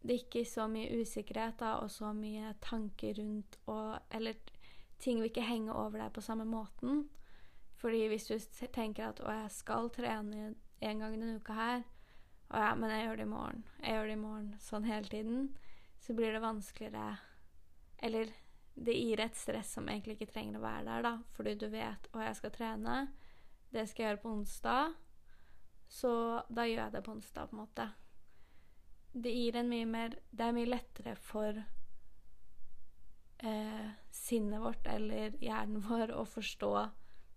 Det 0.07 0.15
er 0.15 0.23
ikke 0.23 0.45
så 0.47 0.69
mye 0.71 1.01
usikkerhet 1.01 1.57
da, 1.59 1.73
og 1.83 1.91
så 1.91 2.13
mye 2.15 2.55
tanker 2.63 3.17
rundt 3.19 3.59
og 3.67 3.99
Eller 4.11 4.35
ting 4.99 5.19
vil 5.19 5.31
ikke 5.31 5.43
henge 5.43 5.73
over 5.73 5.99
deg 5.99 6.13
på 6.13 6.21
samme 6.21 6.45
måten. 6.45 7.09
Fordi 7.77 8.07
hvis 8.09 8.27
du 8.27 8.39
tenker 8.73 9.09
at 9.09 9.21
'Å, 9.21 9.31
jeg 9.43 9.51
skal 9.51 9.91
trene 9.91 10.55
en 10.81 10.99
gang 10.99 11.13
denne 11.13 11.37
uka 11.37 11.53
her', 11.53 11.85
og 12.51 12.59
ja, 12.59 12.75
men 12.75 12.91
jeg 12.91 13.07
gjør 13.07 13.17
det 13.17 13.27
i 13.27 13.35
morgen', 13.35 13.65
'Jeg 13.83 13.93
gjør 13.93 14.07
det 14.07 14.13
i 14.13 14.23
morgen', 14.23 14.61
sånn 14.61 14.85
hele 14.85 15.09
tiden, 15.09 15.57
så 15.99 16.15
blir 16.15 16.33
det 16.33 16.43
vanskeligere 16.43 17.19
Eller 17.99 18.33
det 18.77 18.93
gir 18.93 19.21
et 19.25 19.37
stress 19.37 19.73
som 19.73 19.89
egentlig 19.89 20.19
ikke 20.19 20.33
trenger 20.35 20.59
å 20.59 20.65
være 20.67 20.85
der, 20.85 21.07
da. 21.07 21.13
Fordi 21.33 21.55
du 21.55 21.69
vet 21.73 22.09
'Å, 22.13 22.21
jeg 22.21 22.37
skal 22.37 22.51
trene', 22.51 23.09
det 23.73 23.89
skal 23.89 24.03
jeg 24.03 24.11
gjøre 24.11 24.23
på 24.23 24.33
onsdag, 24.33 24.95
så 25.89 26.13
da 26.49 26.67
gjør 26.67 26.83
jeg 26.83 26.93
det 26.93 27.05
på 27.05 27.13
onsdag, 27.13 27.49
på 27.49 27.57
en 27.57 27.63
måte. 27.63 27.87
Det 29.13 29.33
gir 29.33 29.57
en 29.57 29.69
mye 29.69 29.87
mer 29.87 30.19
Det 30.31 30.45
er 30.45 30.53
mye 30.53 30.69
lettere 30.69 31.17
for 31.17 31.65
eh, 33.39 33.89
sinnet 34.11 34.61
vårt 34.61 34.87
eller 34.87 35.37
hjernen 35.41 35.81
vår 35.81 36.13
å 36.13 36.25
forstå 36.29 36.73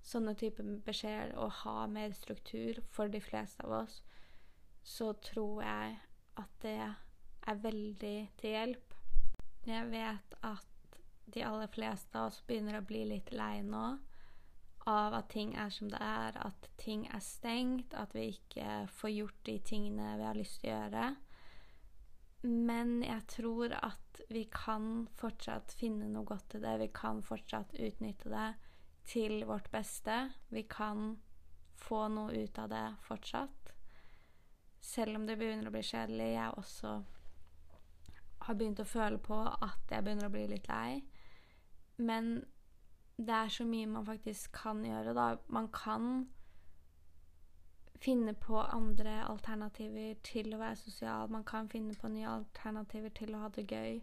sånne 0.09 0.35
typer 0.39 0.67
beskjeder 0.85 1.35
og 1.37 1.51
ha 1.63 1.87
mer 1.87 2.11
struktur 2.11 2.81
for 2.91 3.07
de 3.07 3.21
fleste 3.21 3.63
av 3.63 3.83
oss, 3.83 4.01
så 4.83 5.13
tror 5.13 5.63
jeg 5.63 5.99
at 6.39 6.53
det 6.63 6.77
er 6.79 7.63
veldig 7.63 8.17
til 8.39 8.55
hjelp. 8.55 8.95
Jeg 9.67 9.89
vet 9.91 10.35
at 10.47 10.68
de 11.33 11.43
aller 11.45 11.71
fleste 11.71 12.19
av 12.19 12.29
oss 12.29 12.41
begynner 12.47 12.79
å 12.79 12.85
bli 12.85 13.03
litt 13.09 13.31
lei 13.35 13.61
nå 13.65 13.97
av 14.89 15.13
at 15.13 15.29
ting 15.29 15.53
er 15.59 15.69
som 15.73 15.89
det 15.91 15.99
er, 16.01 16.37
at 16.41 16.69
ting 16.81 17.05
er 17.13 17.21
stengt, 17.21 17.93
at 17.93 18.13
vi 18.15 18.31
ikke 18.33 18.85
får 18.99 19.11
gjort 19.13 19.41
de 19.45 19.57
tingene 19.65 20.15
vi 20.17 20.25
har 20.25 20.37
lyst 20.37 20.61
til 20.61 20.71
å 20.71 20.77
gjøre. 20.77 21.09
Men 22.41 22.93
jeg 23.03 23.25
tror 23.35 23.75
at 23.75 24.21
vi 24.31 24.45
kan 24.53 25.07
fortsatt 25.19 25.75
finne 25.75 26.07
noe 26.09 26.27
godt 26.27 26.55
i 26.55 26.63
det. 26.63 26.77
Vi 26.79 26.89
kan 26.95 27.19
fortsatt 27.25 27.75
utnytte 27.75 28.31
det 28.31 28.47
til 29.09 29.43
vårt 29.49 29.67
beste. 29.73 30.29
Vi 30.47 30.63
kan 30.69 31.17
få 31.79 32.07
noe 32.13 32.45
ut 32.45 32.59
av 32.59 32.69
det 32.71 32.85
fortsatt. 33.03 33.73
Selv 34.79 35.19
om 35.19 35.27
det 35.27 35.35
begynner 35.39 35.67
å 35.67 35.75
bli 35.75 35.83
kjedelig. 35.83 36.31
Jeg 36.37 36.57
også 36.61 36.93
har 38.47 38.55
begynt 38.55 38.79
å 38.79 38.87
føle 38.87 39.19
på 39.19 39.39
at 39.43 39.91
jeg 39.91 40.05
begynner 40.05 40.29
å 40.29 40.33
bli 40.33 40.47
litt 40.47 40.71
lei. 40.71 41.01
Men 41.99 42.45
det 43.19 43.35
er 43.35 43.49
så 43.51 43.65
mye 43.67 43.87
man 43.91 44.05
faktisk 44.07 44.51
kan 44.55 44.83
gjøre, 44.85 45.13
da. 45.13 45.35
Man 45.47 45.67
kan 45.75 46.29
finne 47.99 48.33
på 48.33 48.55
andre 48.61 49.25
alternativer 49.27 50.13
til 50.23 50.53
å 50.55 50.59
være 50.61 50.79
sosial. 50.79 51.29
Man 51.29 51.43
kan 51.43 51.67
finne 51.69 51.95
på 51.99 52.07
nye 52.07 52.29
alternativer 52.31 53.11
til 53.15 53.35
å 53.35 53.41
ha 53.43 53.49
det 53.55 53.67
gøy. 53.67 53.99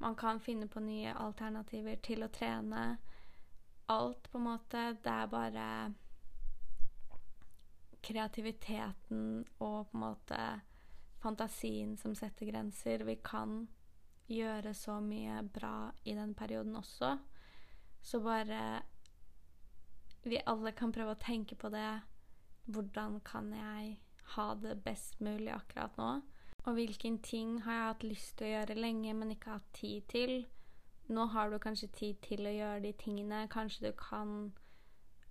Man 0.00 0.16
kan 0.16 0.40
finne 0.40 0.68
på 0.68 0.80
nye 0.80 1.12
alternativer 1.12 2.00
til 2.02 2.24
å 2.24 2.30
trene. 2.32 2.86
Alt, 3.92 4.30
på 4.32 4.40
en 4.40 4.48
måte. 4.48 4.86
Det 5.04 5.12
er 5.12 5.28
bare 5.28 5.68
kreativiteten 8.04 9.44
og 9.58 9.90
på 9.90 9.96
en 9.96 10.00
måte 10.00 10.40
fantasien 11.20 11.96
som 12.00 12.16
setter 12.16 12.48
grenser. 12.48 13.04
Vi 13.04 13.18
kan 13.24 13.66
gjøre 14.28 14.74
så 14.74 14.98
mye 15.04 15.42
bra 15.52 15.92
i 16.04 16.16
den 16.16 16.34
perioden 16.34 16.76
også. 16.80 17.18
Så 18.04 18.20
bare 18.20 18.82
Vi 20.24 20.40
alle 20.46 20.72
kan 20.72 20.92
prøve 20.92 21.12
å 21.12 21.20
tenke 21.20 21.56
på 21.56 21.68
det. 21.72 22.00
Hvordan 22.64 23.20
kan 23.24 23.50
jeg 23.52 23.98
ha 24.36 24.54
det 24.54 24.78
best 24.84 25.20
mulig 25.20 25.52
akkurat 25.52 25.96
nå? 26.00 26.10
Og 26.64 26.72
hvilken 26.78 27.18
ting 27.20 27.58
har 27.62 27.72
jeg 27.72 27.88
hatt 27.88 28.04
lyst 28.08 28.36
til 28.38 28.46
å 28.46 28.52
gjøre 28.54 28.76
lenge, 28.78 29.12
men 29.12 29.34
ikke 29.34 29.56
hatt 29.58 29.72
tid 29.76 30.06
til? 30.08 30.46
Nå 31.12 31.26
har 31.34 31.50
du 31.50 31.58
kanskje 31.60 31.90
tid 31.92 32.22
til 32.24 32.48
å 32.48 32.54
gjøre 32.54 32.80
de 32.86 32.92
tingene. 32.96 33.42
Kanskje 33.52 33.90
du 33.90 33.96
kan 34.00 34.54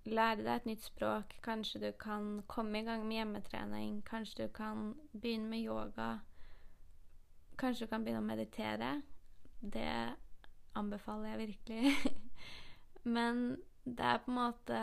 lære 0.06 0.44
deg 0.44 0.52
et 0.54 0.68
nytt 0.70 0.86
språk. 0.86 1.34
Kanskje 1.42 1.80
du 1.82 1.88
kan 1.98 2.44
komme 2.46 2.78
i 2.78 2.86
gang 2.86 3.02
med 3.08 3.18
hjemmetrening. 3.18 4.02
Kanskje 4.06 4.46
du 4.46 4.52
kan 4.54 4.92
begynne 5.12 5.50
med 5.50 5.66
yoga. 5.66 6.10
Kanskje 7.58 7.86
du 7.86 7.90
kan 7.90 8.06
begynne 8.06 8.22
å 8.22 8.28
meditere. 8.28 8.92
Det 9.58 9.90
anbefaler 10.78 11.34
jeg 11.34 11.42
virkelig. 11.48 11.96
Men 13.04 13.56
det 13.84 14.04
er 14.04 14.22
på 14.24 14.32
en 14.32 14.38
måte 14.38 14.80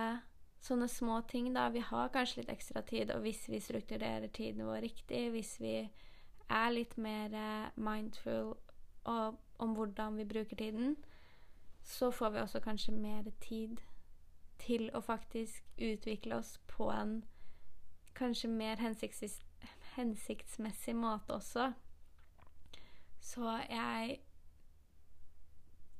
sånne 0.61 0.87
små 0.89 1.21
ting, 1.29 1.49
da. 1.53 1.69
Vi 1.73 1.81
har 1.81 2.11
kanskje 2.13 2.41
litt 2.41 2.53
ekstra 2.53 2.83
tid, 2.85 3.11
og 3.11 3.25
hvis 3.25 3.47
vi 3.49 3.59
strukturerer 3.59 4.29
tiden 4.29 4.67
vår 4.69 4.83
riktig, 4.85 5.29
hvis 5.33 5.55
vi 5.61 5.75
er 6.51 6.73
litt 6.73 6.97
mer 7.01 7.33
mindful 7.75 8.53
mindful 9.01 9.39
om 9.61 9.73
hvordan 9.73 10.17
vi 10.17 10.25
bruker 10.25 10.55
tiden, 10.55 10.95
så 11.83 12.11
får 12.11 12.29
vi 12.29 12.39
også 12.39 12.59
kanskje 12.59 12.93
mer 12.93 13.23
tid 13.41 13.77
til 14.61 14.91
å 14.93 15.01
faktisk 15.01 15.63
utvikle 15.81 16.35
oss 16.37 16.59
på 16.69 16.91
en 16.93 17.23
kanskje 18.17 18.49
mer 18.49 18.77
hensiktsmessig 19.95 20.95
måte 20.95 21.33
også. 21.33 21.71
Så 23.21 23.57
jeg 23.69 24.19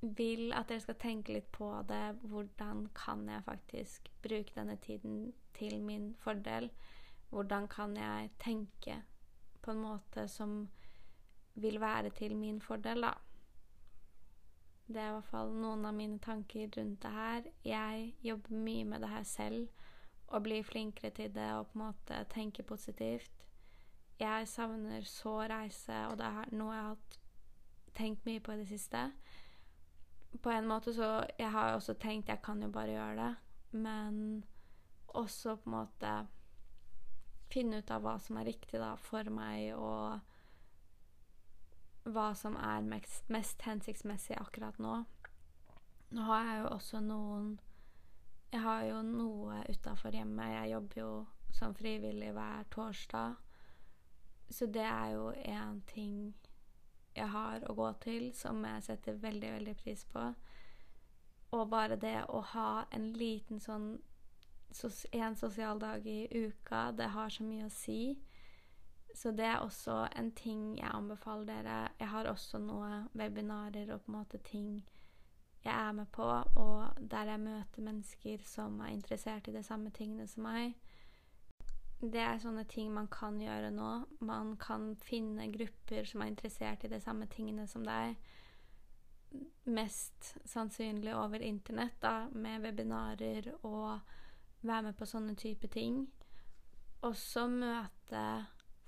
vil 0.01 0.53
at 0.57 0.69
dere 0.69 0.81
skal 0.81 0.97
tenke 1.01 1.33
litt 1.33 1.51
på 1.53 1.69
det. 1.87 2.17
Hvordan 2.23 2.87
kan 2.97 3.27
jeg 3.29 3.45
faktisk 3.45 4.09
bruke 4.23 4.55
denne 4.55 4.77
tiden 4.81 5.33
til 5.53 5.81
min 5.81 6.15
fordel? 6.19 6.71
Hvordan 7.29 7.67
kan 7.67 7.95
jeg 7.97 8.31
tenke 8.39 9.01
på 9.61 9.71
en 9.71 9.81
måte 9.81 10.27
som 10.27 10.69
vil 11.53 11.81
være 11.81 12.09
til 12.09 12.35
min 12.35 12.61
fordel, 12.61 13.01
da. 13.01 13.11
Det 14.87 14.97
er 14.97 15.07
i 15.07 15.13
hvert 15.15 15.29
fall 15.29 15.53
noen 15.55 15.85
av 15.87 15.95
mine 15.95 16.19
tanker 16.19 16.71
rundt 16.77 17.03
det 17.03 17.11
her. 17.11 17.47
Jeg 17.63 18.13
jobber 18.23 18.63
mye 18.65 18.85
med 18.85 19.01
det 19.01 19.09
her 19.09 19.23
selv 19.23 19.67
og 20.27 20.43
blir 20.43 20.63
flinkere 20.63 21.11
til 21.11 21.31
det 21.35 21.47
og 21.53 21.67
på 21.67 21.77
en 21.79 21.85
måte 21.85 22.23
tenker 22.31 22.63
positivt. 22.63 23.47
Jeg 24.19 24.47
savner 24.47 25.01
så 25.01 25.39
reise, 25.49 25.95
og 26.07 26.17
det 26.17 26.25
er 26.25 26.51
noe 26.55 26.75
jeg 26.75 26.83
har 26.83 26.97
tenkt 27.95 28.25
mye 28.25 28.39
på 28.39 28.51
i 28.51 28.59
det 28.61 28.67
siste. 28.69 29.11
På 30.39 30.49
en 30.49 30.67
måte 30.67 30.93
så 30.95 31.25
Jeg 31.37 31.51
har 31.51 31.73
også 31.75 31.93
tenkt 31.99 32.29
jeg 32.29 32.41
kan 32.41 32.61
jo 32.63 32.69
bare 32.71 32.93
gjøre 32.95 33.15
det, 33.15 33.35
men 33.71 34.43
også 35.07 35.55
på 35.55 35.69
en 35.69 35.75
måte 35.75 36.27
finne 37.51 37.77
ut 37.81 37.91
av 37.91 38.01
hva 38.05 38.19
som 38.19 38.37
er 38.39 38.47
riktig 38.47 38.79
da 38.79 38.95
for 38.95 39.27
meg, 39.33 39.75
og 39.75 40.19
hva 42.03 42.31
som 42.37 42.55
er 42.55 42.81
mest, 42.87 43.27
mest 43.29 43.61
hensiktsmessig 43.67 44.37
akkurat 44.39 44.79
nå. 44.79 45.03
Nå 46.11 46.21
har 46.27 46.47
jeg 46.47 46.61
jo 46.61 46.69
også 46.71 46.99
noen 47.03 47.59
Jeg 48.51 48.61
har 48.65 48.81
jo 48.83 49.01
noe 49.07 49.61
utafor 49.71 50.11
hjemmet. 50.11 50.49
Jeg 50.51 50.71
jobber 50.73 50.97
jo 50.99 51.11
som 51.55 51.75
frivillig 51.75 52.33
hver 52.35 52.65
torsdag. 52.73 53.37
Så 54.51 54.65
det 54.67 54.83
er 54.83 55.13
jo 55.13 55.29
én 55.31 55.79
ting 55.87 56.33
jeg 57.15 57.27
har 57.29 57.65
å 57.69 57.75
gå 57.75 57.89
til, 58.03 58.31
som 58.35 58.63
jeg 58.65 58.83
setter 58.83 59.19
veldig, 59.19 59.51
veldig 59.57 59.75
pris 59.79 60.05
på. 60.13 60.31
Og 61.51 61.67
bare 61.69 61.99
det 61.99 62.17
å 62.31 62.39
ha 62.53 62.85
en 62.95 63.11
liten 63.17 63.59
sånn 63.59 63.93
en 65.11 65.35
sosial 65.35 65.79
dag 65.79 66.05
i 66.07 66.27
uka, 66.31 66.91
det 66.95 67.09
har 67.11 67.29
så 67.29 67.43
mye 67.43 67.65
å 67.67 67.73
si. 67.75 68.15
Så 69.13 69.33
det 69.35 69.43
er 69.43 69.59
også 69.59 70.05
en 70.15 70.31
ting 70.31 70.77
jeg 70.77 70.87
anbefaler 70.87 71.45
dere. 71.49 71.79
Jeg 71.99 72.07
har 72.07 72.29
også 72.31 72.61
noen 72.63 73.09
webinarer 73.13 73.91
og 73.91 74.05
på 74.05 74.11
en 74.11 74.17
måte 74.21 74.39
ting 74.47 74.69
jeg 75.61 75.73
er 75.73 75.91
med 75.91 76.07
på, 76.09 76.25
og 76.55 77.01
der 77.11 77.35
jeg 77.35 77.39
møter 77.43 77.83
mennesker 77.85 78.45
som 78.45 78.79
er 78.81 78.95
interessert 78.95 79.47
i 79.47 79.53
de 79.53 79.61
samme 79.63 79.91
tingene 79.93 80.25
som 80.27 80.47
meg. 80.47 80.73
Det 82.01 82.17
er 82.17 82.39
sånne 82.41 82.63
ting 82.65 82.89
man 82.93 83.07
kan 83.13 83.35
gjøre 83.37 83.69
nå. 83.75 83.89
Man 84.25 84.55
kan 84.61 84.95
finne 85.05 85.45
grupper 85.53 86.07
som 86.09 86.23
er 86.23 86.31
interessert 86.31 86.85
i 86.85 86.89
de 86.89 86.97
samme 87.01 87.27
tingene 87.29 87.67
som 87.69 87.85
deg. 87.85 88.15
Mest 89.69 90.31
sannsynlig 90.49 91.13
over 91.15 91.45
internett, 91.45 91.99
da, 92.01 92.25
med 92.33 92.65
webinarer 92.65 93.51
og 93.61 94.01
være 94.65 94.87
med 94.89 94.97
på 94.97 95.05
sånne 95.05 95.37
type 95.37 95.69
ting. 95.71 96.07
Også 97.05 97.45
møte 97.49 98.25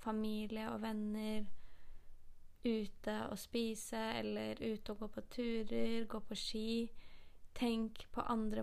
familie 0.02 0.66
og 0.72 0.82
venner 0.82 1.46
ute 2.64 3.14
og 3.28 3.38
spise, 3.38 4.00
eller 4.18 4.58
ute 4.58 4.92
og 4.92 5.04
gå 5.04 5.10
på 5.14 5.24
turer, 5.36 6.04
gå 6.10 6.20
på 6.20 6.38
ski. 6.38 6.68
Tenk 7.54 8.06
på 8.10 8.26
andre, 8.26 8.62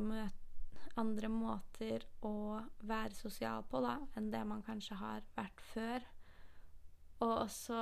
andre 1.00 1.30
måter 1.32 2.04
å 2.28 2.60
være 2.88 3.16
sosial 3.16 3.64
på 3.70 3.82
da, 3.84 3.98
enn 4.18 4.32
det 4.34 4.44
man 4.48 4.64
kanskje 4.66 4.98
har 5.00 5.26
vært 5.38 5.62
før. 5.72 6.08
Og 7.22 7.34
også 7.46 7.82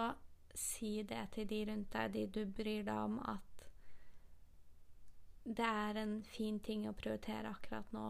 si 0.55 0.99
det 1.07 1.23
til 1.33 1.47
de 1.49 1.63
rundt 1.69 1.93
deg, 1.93 2.13
de 2.13 2.25
du 2.27 2.41
bryr 2.45 2.83
deg 2.85 2.97
om, 2.97 3.19
at 3.23 3.45
det 5.49 5.65
er 5.65 6.01
en 6.01 6.19
fin 6.27 6.59
ting 6.61 6.85
å 6.89 6.95
prioritere 6.97 7.49
akkurat 7.49 7.93
nå. 7.95 8.07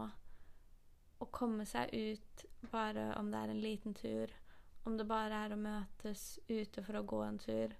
Å 1.20 1.28
komme 1.32 1.66
seg 1.68 1.92
ut, 1.92 2.44
bare 2.72 3.10
om 3.20 3.30
det 3.32 3.40
er 3.40 3.52
en 3.52 3.62
liten 3.62 3.96
tur, 3.96 4.32
om 4.88 4.96
det 4.96 5.06
bare 5.08 5.44
er 5.46 5.54
å 5.54 5.60
møtes 5.60 6.38
ute 6.48 6.82
for 6.84 6.98
å 6.98 7.06
gå 7.06 7.22
en 7.24 7.40
tur, 7.40 7.76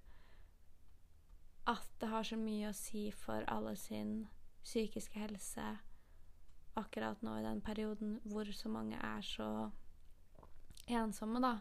at 1.69 1.93
det 2.01 2.09
har 2.09 2.25
så 2.27 2.37
mye 2.41 2.71
å 2.71 2.77
si 2.77 3.09
for 3.15 3.45
alle 3.53 3.77
sin 3.79 4.29
psykiske 4.65 5.21
helse 5.21 5.67
akkurat 6.81 7.23
nå 7.23 7.39
i 7.39 7.45
den 7.45 7.61
perioden 7.65 8.19
hvor 8.29 8.49
så 8.57 8.73
mange 8.73 8.99
er 8.99 9.23
så 9.25 9.51
ensomme, 10.91 11.41
da. 11.43 11.59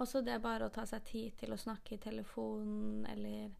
Også 0.00 0.22
det 0.24 0.40
bare 0.42 0.68
å 0.68 0.72
ta 0.72 0.86
seg 0.88 1.04
tid 1.08 1.36
til 1.40 1.52
å 1.52 1.60
snakke 1.60 1.96
i 1.96 2.02
telefonen 2.02 3.04
eller 3.10 3.50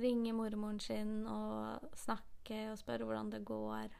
ringe 0.00 0.32
mormoren 0.34 0.80
sin 0.82 1.20
og 1.30 1.90
snakke 1.98 2.64
og 2.72 2.78
spørre 2.80 3.06
hvordan 3.06 3.30
det 3.30 3.44
går. 3.46 3.94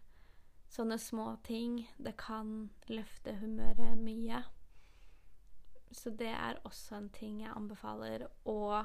Sånne 0.70 0.98
små 1.02 1.34
ting. 1.46 1.82
Det 1.98 2.16
kan 2.18 2.70
løfte 2.90 3.36
humøret 3.40 3.98
mye. 3.98 4.42
Så 5.90 6.12
det 6.14 6.30
er 6.30 6.60
også 6.66 7.00
en 7.00 7.08
ting 7.14 7.40
jeg 7.42 7.54
anbefaler 7.54 8.26
å 8.46 8.84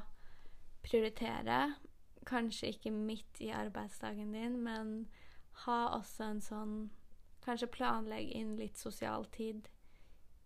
prioritere. 0.85 1.75
Kanskje 2.25 2.71
ikke 2.73 2.93
midt 2.93 3.41
i 3.45 3.51
arbeidsdagen 3.53 4.33
din, 4.33 4.57
men 4.65 4.95
ha 5.65 5.79
også 5.95 6.29
en 6.29 6.41
sånn 6.41 6.77
Kanskje 7.45 7.69
planlegg 7.69 8.31
inn 8.34 8.55
litt 8.58 8.77
sosial 8.81 9.27
tid 9.34 9.67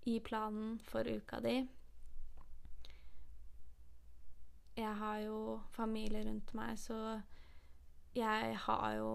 i 0.09 0.19
planen 0.19 0.79
for 0.83 1.07
uka 1.07 1.39
di. 1.43 1.57
Jeg 4.79 4.95
har 4.95 5.19
jo 5.23 5.59
familie 5.75 6.23
rundt 6.23 6.53
meg, 6.55 6.79
så 6.79 7.19
jeg 8.15 8.55
har 8.65 8.93
jo 8.95 9.11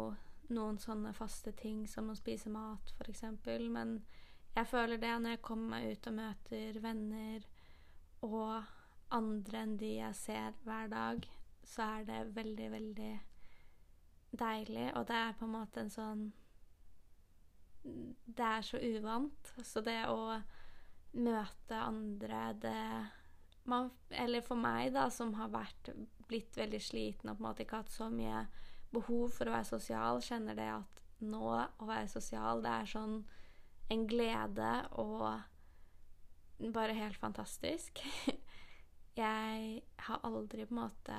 noen 0.53 0.79
sånne 0.81 1.15
faste 1.17 1.53
ting 1.57 1.87
som 1.89 2.11
å 2.13 2.17
spise 2.19 2.53
mat, 2.53 2.93
f.eks. 2.99 3.25
Men 3.73 3.99
jeg 4.55 4.69
føler 4.69 5.01
det 5.01 5.13
når 5.19 5.37
jeg 5.37 5.45
kommer 5.49 5.77
meg 5.77 5.93
ut 5.93 6.09
og 6.11 6.19
møter 6.19 6.81
venner 6.85 7.47
og 8.25 8.73
andre 9.15 9.63
enn 9.65 9.77
de 9.81 9.97
jeg 9.99 10.19
ser 10.19 10.57
hver 10.65 10.89
dag, 10.93 11.27
så 11.65 11.89
er 11.99 12.09
det 12.09 12.21
veldig, 12.37 12.71
veldig 12.73 13.13
deilig. 14.37 14.89
Og 14.97 15.07
det 15.09 15.21
er 15.21 15.37
på 15.39 15.49
en 15.49 15.55
måte 15.57 15.85
en 15.85 15.93
sånn 15.93 16.25
Det 17.85 18.47
er 18.49 18.65
så 18.65 18.81
uvant. 18.81 19.53
Så 19.63 19.83
det 19.85 20.01
å 20.09 20.39
møte 21.15 21.79
andre, 21.79 22.47
det 22.59 22.81
man, 23.71 23.91
Eller 24.11 24.45
for 24.45 24.61
meg, 24.61 24.93
da, 24.93 25.09
som 25.11 25.33
har 25.39 25.53
vært 25.53 25.93
blitt 26.29 26.57
veldig 26.57 26.81
sliten 26.83 27.31
og 27.31 27.39
på 27.39 27.45
en 27.45 27.47
måte 27.49 27.65
ikke 27.65 27.81
hatt 27.81 27.93
så 27.93 28.11
mye 28.13 28.45
behov 28.93 29.33
for 29.33 29.49
å 29.49 29.55
være 29.55 29.69
sosial, 29.69 30.21
kjenner 30.25 30.57
det 30.59 30.69
at 30.73 31.03
nå 31.25 31.49
å 31.49 31.89
være 31.89 32.11
sosial, 32.13 32.61
det 32.65 32.73
er 32.73 32.91
sånn 32.91 33.17
en 33.93 34.05
glede 34.09 34.73
og 35.01 36.71
bare 36.75 36.97
helt 36.97 37.19
fantastisk. 37.21 38.01
Jeg 39.17 39.83
har 40.07 40.27
aldri 40.27 40.67
på 40.67 40.75
en 40.75 40.81
måte 40.81 41.19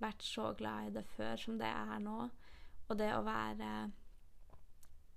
vært 0.00 0.24
så 0.24 0.52
glad 0.58 0.88
i 0.88 0.94
det 0.96 1.04
før 1.14 1.40
som 1.40 1.58
det 1.60 1.68
er 1.70 2.00
nå. 2.02 2.28
Og 2.88 2.98
det 2.98 3.10
å 3.16 3.24
være 3.26 3.70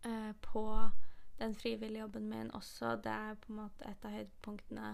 eh, 0.05 0.33
på 0.41 0.91
den 1.37 1.55
frivillige 1.55 2.01
jobben 2.01 2.29
min 2.29 2.51
også, 2.51 2.95
det 3.03 3.11
er 3.11 3.35
på 3.41 3.51
en 3.53 3.59
måte 3.61 3.85
et 3.85 4.05
av 4.05 4.15
høydepunktene 4.15 4.93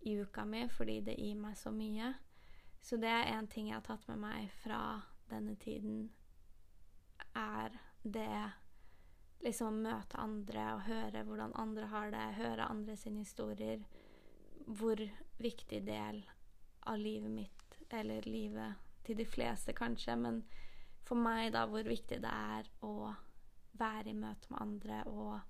i 0.00 0.14
uka 0.20 0.44
mi, 0.44 0.64
fordi 0.68 1.00
det 1.06 1.18
gir 1.18 1.38
meg 1.38 1.56
så 1.58 1.70
mye. 1.74 2.12
Så 2.80 2.96
det 2.96 3.10
er 3.10 3.32
én 3.34 3.46
ting 3.50 3.68
jeg 3.68 3.78
har 3.78 3.86
tatt 3.86 4.06
med 4.10 4.20
meg 4.22 4.50
fra 4.62 4.80
denne 5.30 5.54
tiden, 5.60 6.08
er 7.36 7.74
det 8.02 8.50
liksom 9.44 9.70
å 9.70 9.82
møte 9.84 10.18
andre 10.18 10.64
og 10.74 10.84
høre 10.88 11.22
hvordan 11.26 11.54
andre 11.58 11.90
har 11.92 12.10
det, 12.14 12.24
høre 12.38 12.70
andre 12.70 12.96
sine 12.96 13.22
historier. 13.22 13.82
Hvor 14.66 15.00
viktig 15.38 15.82
del 15.86 16.22
av 16.88 16.98
livet 16.98 17.30
mitt, 17.30 17.78
eller 17.90 18.26
livet 18.26 18.74
til 19.06 19.18
de 19.18 19.26
fleste 19.26 19.72
kanskje, 19.72 20.16
men 20.16 20.42
for 21.08 21.16
meg, 21.16 21.52
da, 21.54 21.64
hvor 21.70 21.86
viktig 21.86 22.20
det 22.20 22.32
er 22.32 22.68
å 22.84 23.12
være 23.72 24.10
i 24.10 24.16
møte 24.16 24.50
med 24.50 24.60
andre 24.62 25.02
og 25.06 25.40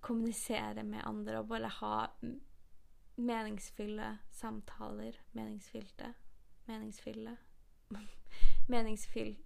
kommunisere 0.00 0.82
med 0.84 1.04
andre 1.04 1.38
og 1.38 1.48
bare 1.48 1.68
ha 1.80 2.06
meningsfylle 3.20 4.18
samtaler. 4.30 5.16
Meningsfylte 5.32 6.14
Meningsfylle 6.66 7.36
Meningsfyl, 8.72 9.36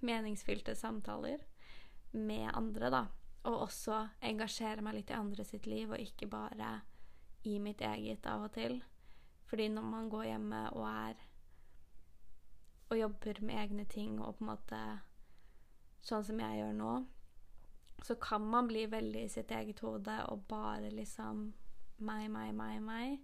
Meningsfylte 0.00 0.74
samtaler 0.74 1.38
med 2.12 2.50
andre, 2.54 2.90
da. 2.90 3.04
Og 3.48 3.62
også 3.68 4.00
engasjere 4.22 4.82
meg 4.82 4.98
litt 4.98 5.10
i 5.12 5.18
andre 5.18 5.44
sitt 5.46 5.66
liv, 5.66 5.90
og 5.92 6.00
ikke 6.02 6.26
bare 6.26 6.80
i 7.46 7.58
mitt 7.62 7.80
eget 7.80 8.26
av 8.26 8.48
og 8.48 8.52
til. 8.56 8.80
Fordi 9.48 9.68
når 9.72 9.82
man 9.82 10.08
går 10.12 10.24
hjemme 10.24 10.62
og 10.74 10.84
er 10.90 11.24
og 12.88 12.96
jobber 12.98 13.40
med 13.44 13.54
egne 13.60 13.84
ting 13.84 14.20
og 14.20 14.38
på 14.38 14.44
en 14.44 14.50
måte 14.50 14.80
sånn 16.08 16.24
som 16.24 16.40
jeg 16.42 16.60
gjør 16.60 16.74
nå, 16.78 16.92
så 18.04 18.14
kan 18.22 18.44
man 18.46 18.68
bli 18.70 18.86
veldig 18.86 19.24
i 19.26 19.30
sitt 19.32 19.50
eget 19.54 19.80
hode 19.82 20.14
og 20.30 20.44
bare 20.48 20.90
liksom 20.94 21.48
meg, 21.98 22.28
meg, 22.30 22.52
meg, 22.54 22.80
meg. 22.82 23.18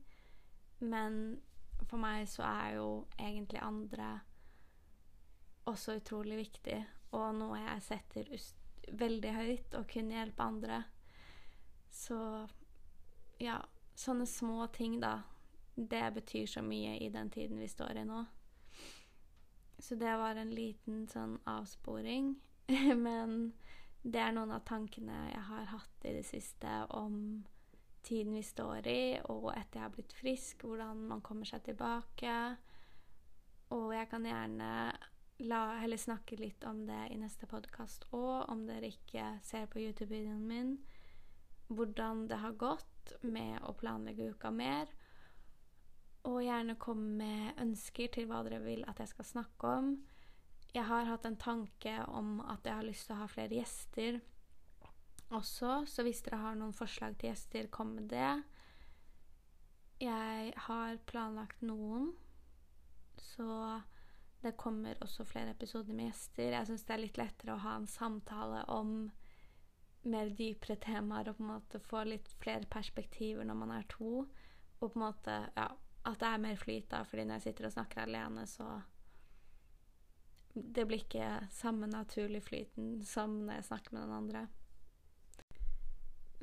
Men 0.82 1.38
for 1.86 2.00
meg 2.02 2.26
så 2.28 2.44
er 2.48 2.76
jo 2.78 2.88
egentlig 3.18 3.62
andre 3.62 4.08
også 5.70 5.96
utrolig 5.96 6.36
viktig, 6.42 6.80
og 7.16 7.30
noe 7.38 7.60
jeg 7.62 7.84
setter 7.86 8.32
veldig 9.00 9.32
høyt 9.32 9.76
og 9.78 9.86
kunne 9.88 10.18
hjelpe 10.18 10.44
andre. 10.44 10.82
Så 11.94 12.18
ja, 13.40 13.60
sånne 13.96 14.26
små 14.28 14.66
ting, 14.74 14.98
da. 15.00 15.20
Det 15.74 16.04
betyr 16.14 16.46
så 16.50 16.62
mye 16.62 16.98
i 17.02 17.08
den 17.10 17.30
tiden 17.34 17.58
vi 17.62 17.68
står 17.70 18.02
i 18.02 18.04
nå. 18.06 18.24
Så 19.78 19.96
det 19.98 20.12
var 20.18 20.38
en 20.38 20.52
liten 20.54 21.06
sånn 21.10 21.38
avsporing. 21.50 22.34
Men 23.06 23.52
det 24.04 24.20
er 24.20 24.34
noen 24.36 24.52
av 24.52 24.64
tankene 24.68 25.16
jeg 25.30 25.42
har 25.48 25.68
hatt 25.72 26.06
i 26.08 26.14
det 26.16 26.24
siste 26.28 26.78
om 26.96 27.44
tiden 28.04 28.34
vi 28.36 28.42
står 28.44 28.86
i, 28.90 29.02
og 29.32 29.48
etter 29.54 29.80
jeg 29.80 29.86
har 29.86 29.94
blitt 29.94 30.12
frisk, 30.12 30.64
hvordan 30.64 31.06
man 31.08 31.22
kommer 31.24 31.48
seg 31.48 31.64
tilbake. 31.64 32.34
Og 33.72 33.94
jeg 33.96 34.10
kan 34.10 34.28
gjerne 34.28 34.70
la, 35.48 35.60
heller 35.80 36.00
snakke 36.00 36.36
litt 36.38 36.64
om 36.68 36.84
det 36.88 37.00
i 37.10 37.18
neste 37.18 37.48
podkast 37.50 38.04
òg, 38.12 38.44
om 38.52 38.66
dere 38.68 38.92
ikke 38.92 39.38
ser 39.44 39.66
på 39.72 39.80
YouTube-videoen 39.82 40.44
min. 40.48 40.76
Hvordan 41.72 42.26
det 42.28 42.42
har 42.42 42.60
gått 42.60 43.16
med 43.24 43.56
å 43.64 43.72
planlegge 43.76 44.34
uka 44.36 44.52
mer. 44.52 44.92
Og 46.28 46.42
gjerne 46.44 46.76
komme 46.80 47.16
med 47.18 47.60
ønsker 47.60 48.12
til 48.12 48.28
hva 48.28 48.44
dere 48.44 48.60
vil 48.64 48.84
at 48.88 49.00
jeg 49.00 49.12
skal 49.12 49.32
snakke 49.32 49.72
om. 49.80 49.94
Jeg 50.74 50.88
har 50.88 51.06
hatt 51.06 51.26
en 51.28 51.38
tanke 51.38 51.92
om 52.10 52.40
at 52.42 52.66
jeg 52.66 52.74
har 52.74 52.86
lyst 52.86 53.06
til 53.06 53.14
å 53.14 53.20
ha 53.22 53.28
flere 53.30 53.60
gjester 53.60 54.18
også, 55.34 55.84
så 55.86 56.04
hvis 56.04 56.22
dere 56.26 56.40
har 56.42 56.58
noen 56.58 56.74
forslag 56.74 57.16
til 57.18 57.30
gjester, 57.30 57.70
kom 57.72 57.94
med 57.96 58.08
det. 58.10 58.32
Jeg 60.02 60.54
har 60.66 60.98
planlagt 61.06 61.62
noen, 61.62 62.10
så 63.22 63.80
det 64.44 64.56
kommer 64.60 64.98
også 65.02 65.24
flere 65.24 65.54
episoder 65.54 65.96
med 65.96 66.10
gjester. 66.10 66.52
Jeg 66.52 66.68
syns 66.68 66.84
det 66.84 66.96
er 66.96 67.02
litt 67.04 67.20
lettere 67.20 67.54
å 67.54 67.62
ha 67.62 67.76
en 67.78 67.88
samtale 67.88 68.64
om 68.74 68.96
mer 70.04 70.32
dypere 70.36 70.76
temaer 70.82 71.30
og 71.30 71.38
på 71.38 71.44
en 71.46 71.52
måte 71.54 71.80
få 71.80 72.02
litt 72.08 72.28
flere 72.42 72.68
perspektiver 72.70 73.46
når 73.48 73.60
man 73.62 73.72
er 73.78 73.86
to. 73.88 74.26
Og 74.80 74.90
på 74.90 74.98
en 74.98 75.06
måte, 75.06 75.38
ja, 75.54 75.68
at 76.04 76.20
det 76.20 76.28
er 76.28 76.42
mer 76.42 76.58
flyt, 76.60 76.90
da, 76.90 77.04
fordi 77.08 77.24
når 77.24 77.38
jeg 77.38 77.46
sitter 77.48 77.70
og 77.70 77.76
snakker 77.78 78.04
alene, 78.04 78.44
så 78.50 78.68
Det 80.54 80.86
blir 80.86 81.02
ikke 81.02 81.48
samme 81.50 81.86
naturlig 81.90 82.44
flyten 82.46 83.00
som 83.02 83.40
når 83.42 83.58
jeg 83.58 83.64
snakker 83.70 83.96
med 83.96 84.02
den 84.06 84.12
andre. 84.18 84.46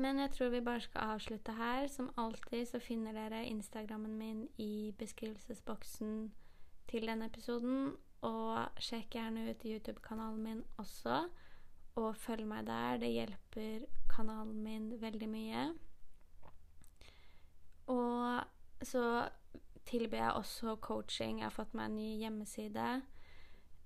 Men 0.01 0.19
jeg 0.19 0.31
tror 0.31 0.49
vi 0.49 0.61
bare 0.61 0.81
skal 0.81 1.13
avslutte 1.15 1.53
her. 1.55 1.87
Som 1.87 2.11
alltid 2.17 2.67
så 2.67 2.79
finner 2.79 3.13
dere 3.13 3.45
Instagrammen 3.45 4.17
min 4.17 4.47
i 4.57 4.93
beskrivelsesboksen 4.97 6.31
til 6.91 7.07
denne 7.07 7.27
episoden. 7.29 7.93
Og 8.21 8.81
sjekk 8.81 9.15
gjerne 9.15 9.47
ut 9.49 9.65
YouTube-kanalen 9.65 10.43
min 10.43 10.63
også. 10.81 11.23
Og 11.95 12.15
følg 12.15 12.47
meg 12.47 12.65
der. 12.67 12.97
Det 12.97 13.13
hjelper 13.13 13.85
kanalen 14.09 14.63
min 14.63 14.91
veldig 15.01 15.29
mye. 15.29 15.63
Og 17.87 18.85
så 18.85 19.05
tilbyr 19.85 20.17
jeg 20.17 20.31
også 20.33 20.75
coaching. 20.75 21.39
Jeg 21.39 21.45
har 21.45 21.55
fått 21.55 21.73
meg 21.77 21.89
en 21.89 21.99
ny 21.99 22.09
hjemmeside. 22.23 23.01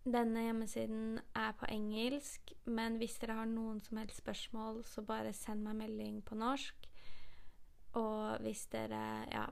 Denne 0.05 0.43
hjemmesiden 0.45 1.19
er 1.33 1.53
på 1.57 1.65
engelsk, 1.65 2.51
men 2.69 2.99
hvis 3.01 3.17
dere 3.17 3.39
har 3.39 3.47
noen 3.49 3.79
som 3.81 3.97
helst 3.97 4.21
spørsmål, 4.21 4.83
så 4.85 5.01
bare 5.01 5.33
send 5.33 5.65
meg 5.65 5.79
melding 5.79 6.19
på 6.21 6.37
norsk. 6.37 6.89
Og 7.97 8.41
hvis 8.45 8.67
dere 8.67 9.25
Ja. 9.31 9.45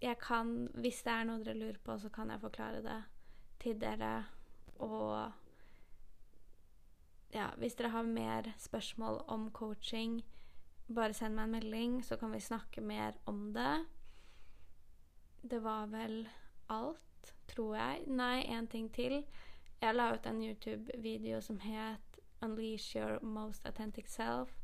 Jeg 0.00 0.18
kan 0.18 0.68
Hvis 0.74 1.02
det 1.02 1.12
er 1.12 1.24
noe 1.24 1.44
dere 1.44 1.58
lurer 1.58 1.78
på, 1.84 1.98
så 1.98 2.08
kan 2.08 2.30
jeg 2.30 2.40
forklare 2.40 2.82
det 2.82 3.04
til 3.58 3.80
dere. 3.80 4.24
Og 4.78 5.32
ja, 7.34 7.50
hvis 7.56 7.74
dere 7.74 7.88
har 7.88 8.02
mer 8.02 8.54
spørsmål 8.58 9.24
om 9.28 9.50
coaching, 9.50 10.22
bare 10.94 11.12
send 11.12 11.34
meg 11.34 11.44
en 11.44 11.50
melding, 11.50 12.04
så 12.04 12.16
kan 12.16 12.32
vi 12.32 12.40
snakke 12.40 12.80
mer 12.80 13.12
om 13.26 13.52
det. 13.52 13.86
Det 15.50 15.62
var 15.62 15.86
vel 15.86 16.28
alt, 16.68 17.00
tror 17.48 17.76
jeg. 17.76 18.04
Nei, 18.06 18.42
én 18.42 18.66
ting 18.66 18.92
til. 18.94 19.24
Jeg 19.80 19.94
la 19.94 20.12
ut 20.14 20.26
en 20.26 20.42
YouTube-video 20.42 21.40
som 21.40 21.58
het 21.60 22.20
'Unleash 22.42 22.96
your 22.96 23.18
most 23.24 23.66
authentic 23.66 24.06
self'. 24.20 24.54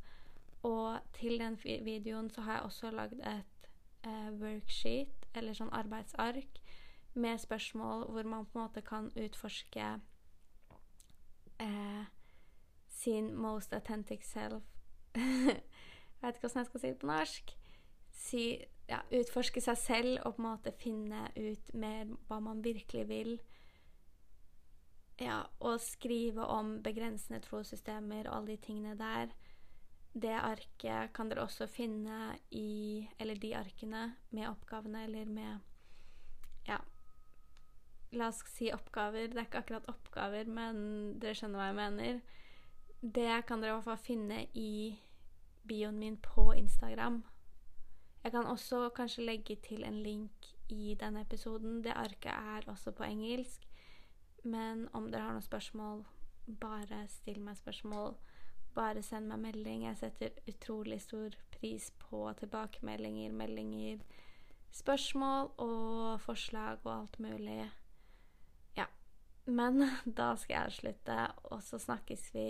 Og 0.63 0.99
til 1.13 1.39
den 1.39 1.59
videoen 1.63 2.29
så 2.29 2.41
har 2.41 2.53
jeg 2.53 2.61
også 2.61 2.91
lagd 2.91 3.13
et 3.13 3.69
eh, 4.03 4.31
worksheet, 4.41 5.27
eller 5.35 5.53
sånn 5.53 5.73
arbeidsark, 5.73 6.61
med 7.13 7.37
spørsmål 7.37 8.11
hvor 8.11 8.23
man 8.23 8.45
på 8.45 8.59
en 8.59 8.63
måte 8.63 8.81
kan 8.81 9.11
utforske 9.15 9.99
eh, 11.59 12.05
sin 12.87 13.35
most 13.35 13.73
authentic 13.73 14.23
self 14.23 14.63
Jeg 16.21 16.27
vet 16.27 16.35
ikke 16.35 16.47
hvordan 16.47 16.59
jeg 16.59 16.65
skal 16.65 16.79
si 16.79 16.87
det 16.87 16.97
på 16.97 17.07
norsk. 17.07 17.51
Si, 18.11 18.65
ja, 18.91 18.99
utforske 19.15 19.61
seg 19.63 19.79
selv 19.79 20.17
og 20.25 20.35
på 20.35 20.41
en 20.41 20.47
måte 20.49 20.73
finne 20.75 21.29
ut 21.37 21.73
mer 21.77 22.09
hva 22.27 22.41
man 22.43 22.63
virkelig 22.65 23.07
vil. 23.07 23.37
Ja, 25.21 25.43
og 25.61 25.79
skrive 25.83 26.47
om 26.49 26.79
begrensende 26.83 27.41
trossystemer 27.45 28.27
og 28.27 28.35
alle 28.35 28.55
de 28.55 28.61
tingene 28.65 28.97
der. 28.99 29.31
Det 30.11 30.33
arket 30.33 31.13
kan 31.15 31.29
dere 31.31 31.45
også 31.45 31.69
finne 31.71 32.33
i 32.51 33.07
Eller 33.19 33.37
de 33.39 33.53
arkene 33.55 34.15
med 34.29 34.49
oppgavene 34.49 35.05
eller 35.05 35.25
med 35.25 35.59
Ja. 36.67 36.81
La 38.11 38.27
oss 38.27 38.41
si 38.51 38.71
oppgaver. 38.73 39.29
Det 39.31 39.37
er 39.37 39.45
ikke 39.47 39.61
akkurat 39.63 39.87
oppgaver, 39.87 40.45
men 40.45 41.19
dere 41.19 41.33
skjønner 41.33 41.61
hva 41.61 41.69
jeg 41.69 41.77
mener. 41.79 42.19
Det 43.01 43.45
kan 43.47 43.61
dere 43.61 43.71
i 43.71 43.73
hvert 43.77 43.87
fall 43.87 44.03
finne 44.03 44.41
i 44.53 44.99
bioen 45.63 45.99
min 45.99 46.17
på 46.17 46.51
Instagram. 46.51 47.23
Jeg 48.23 48.31
kan 48.31 48.45
også 48.45 48.89
kanskje 48.95 49.25
legge 49.25 49.55
til 49.55 49.83
en 49.83 50.03
link 50.03 50.47
i 50.69 50.95
denne 50.99 51.21
episoden. 51.21 51.83
Det 51.83 51.93
arket 51.95 52.31
er 52.31 52.67
også 52.67 52.91
på 52.91 53.03
engelsk. 53.03 53.67
Men 54.43 54.87
om 54.93 55.09
dere 55.11 55.25
har 55.25 55.33
noen 55.33 55.45
spørsmål, 55.45 56.03
bare 56.61 57.05
still 57.09 57.41
meg 57.41 57.57
spørsmål. 57.57 58.13
Bare 58.75 59.01
send 59.03 59.27
meg 59.29 59.41
melding. 59.41 59.87
Jeg 59.87 59.97
setter 59.99 60.37
utrolig 60.47 61.01
stor 61.01 61.35
pris 61.51 61.89
på 61.99 62.23
tilbakemeldinger, 62.39 63.33
meldinger, 63.35 63.99
spørsmål 64.71 65.51
og 65.57 66.21
forslag 66.21 66.79
og 66.85 66.93
alt 66.93 67.19
mulig. 67.19 67.65
Ja. 68.77 68.85
Men 69.45 69.81
da 70.19 70.35
skal 70.37 70.55
jeg 70.55 70.69
avslutte, 70.69 71.19
og 71.43 71.63
så 71.63 71.81
snakkes 71.81 72.29
vi 72.33 72.47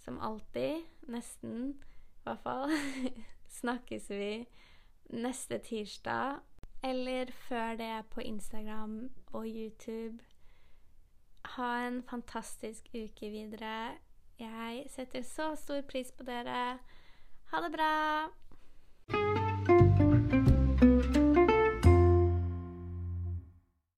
som 0.00 0.22
alltid, 0.22 0.86
nesten 1.12 1.74
i 1.74 2.24
hvert 2.24 2.42
fall, 2.46 2.72
snakkes 3.60 4.10
vi 4.10 4.32
neste 5.12 5.58
tirsdag, 5.58 6.40
eller 6.84 7.32
før 7.32 7.76
det 7.76 8.04
på 8.10 8.20
Instagram 8.20 9.10
og 9.32 9.46
YouTube. 9.46 10.18
Ha 11.44 11.86
en 11.86 12.02
fantastisk 12.02 12.88
uke 12.94 13.30
videre. 13.30 13.98
Jeg 14.38 14.86
setter 14.88 15.22
så 15.22 15.54
stor 15.54 15.80
pris 15.80 16.12
på 16.12 16.24
dere. 16.24 16.78
Ha 17.52 17.60
det 17.60 17.72
bra! 17.72 18.39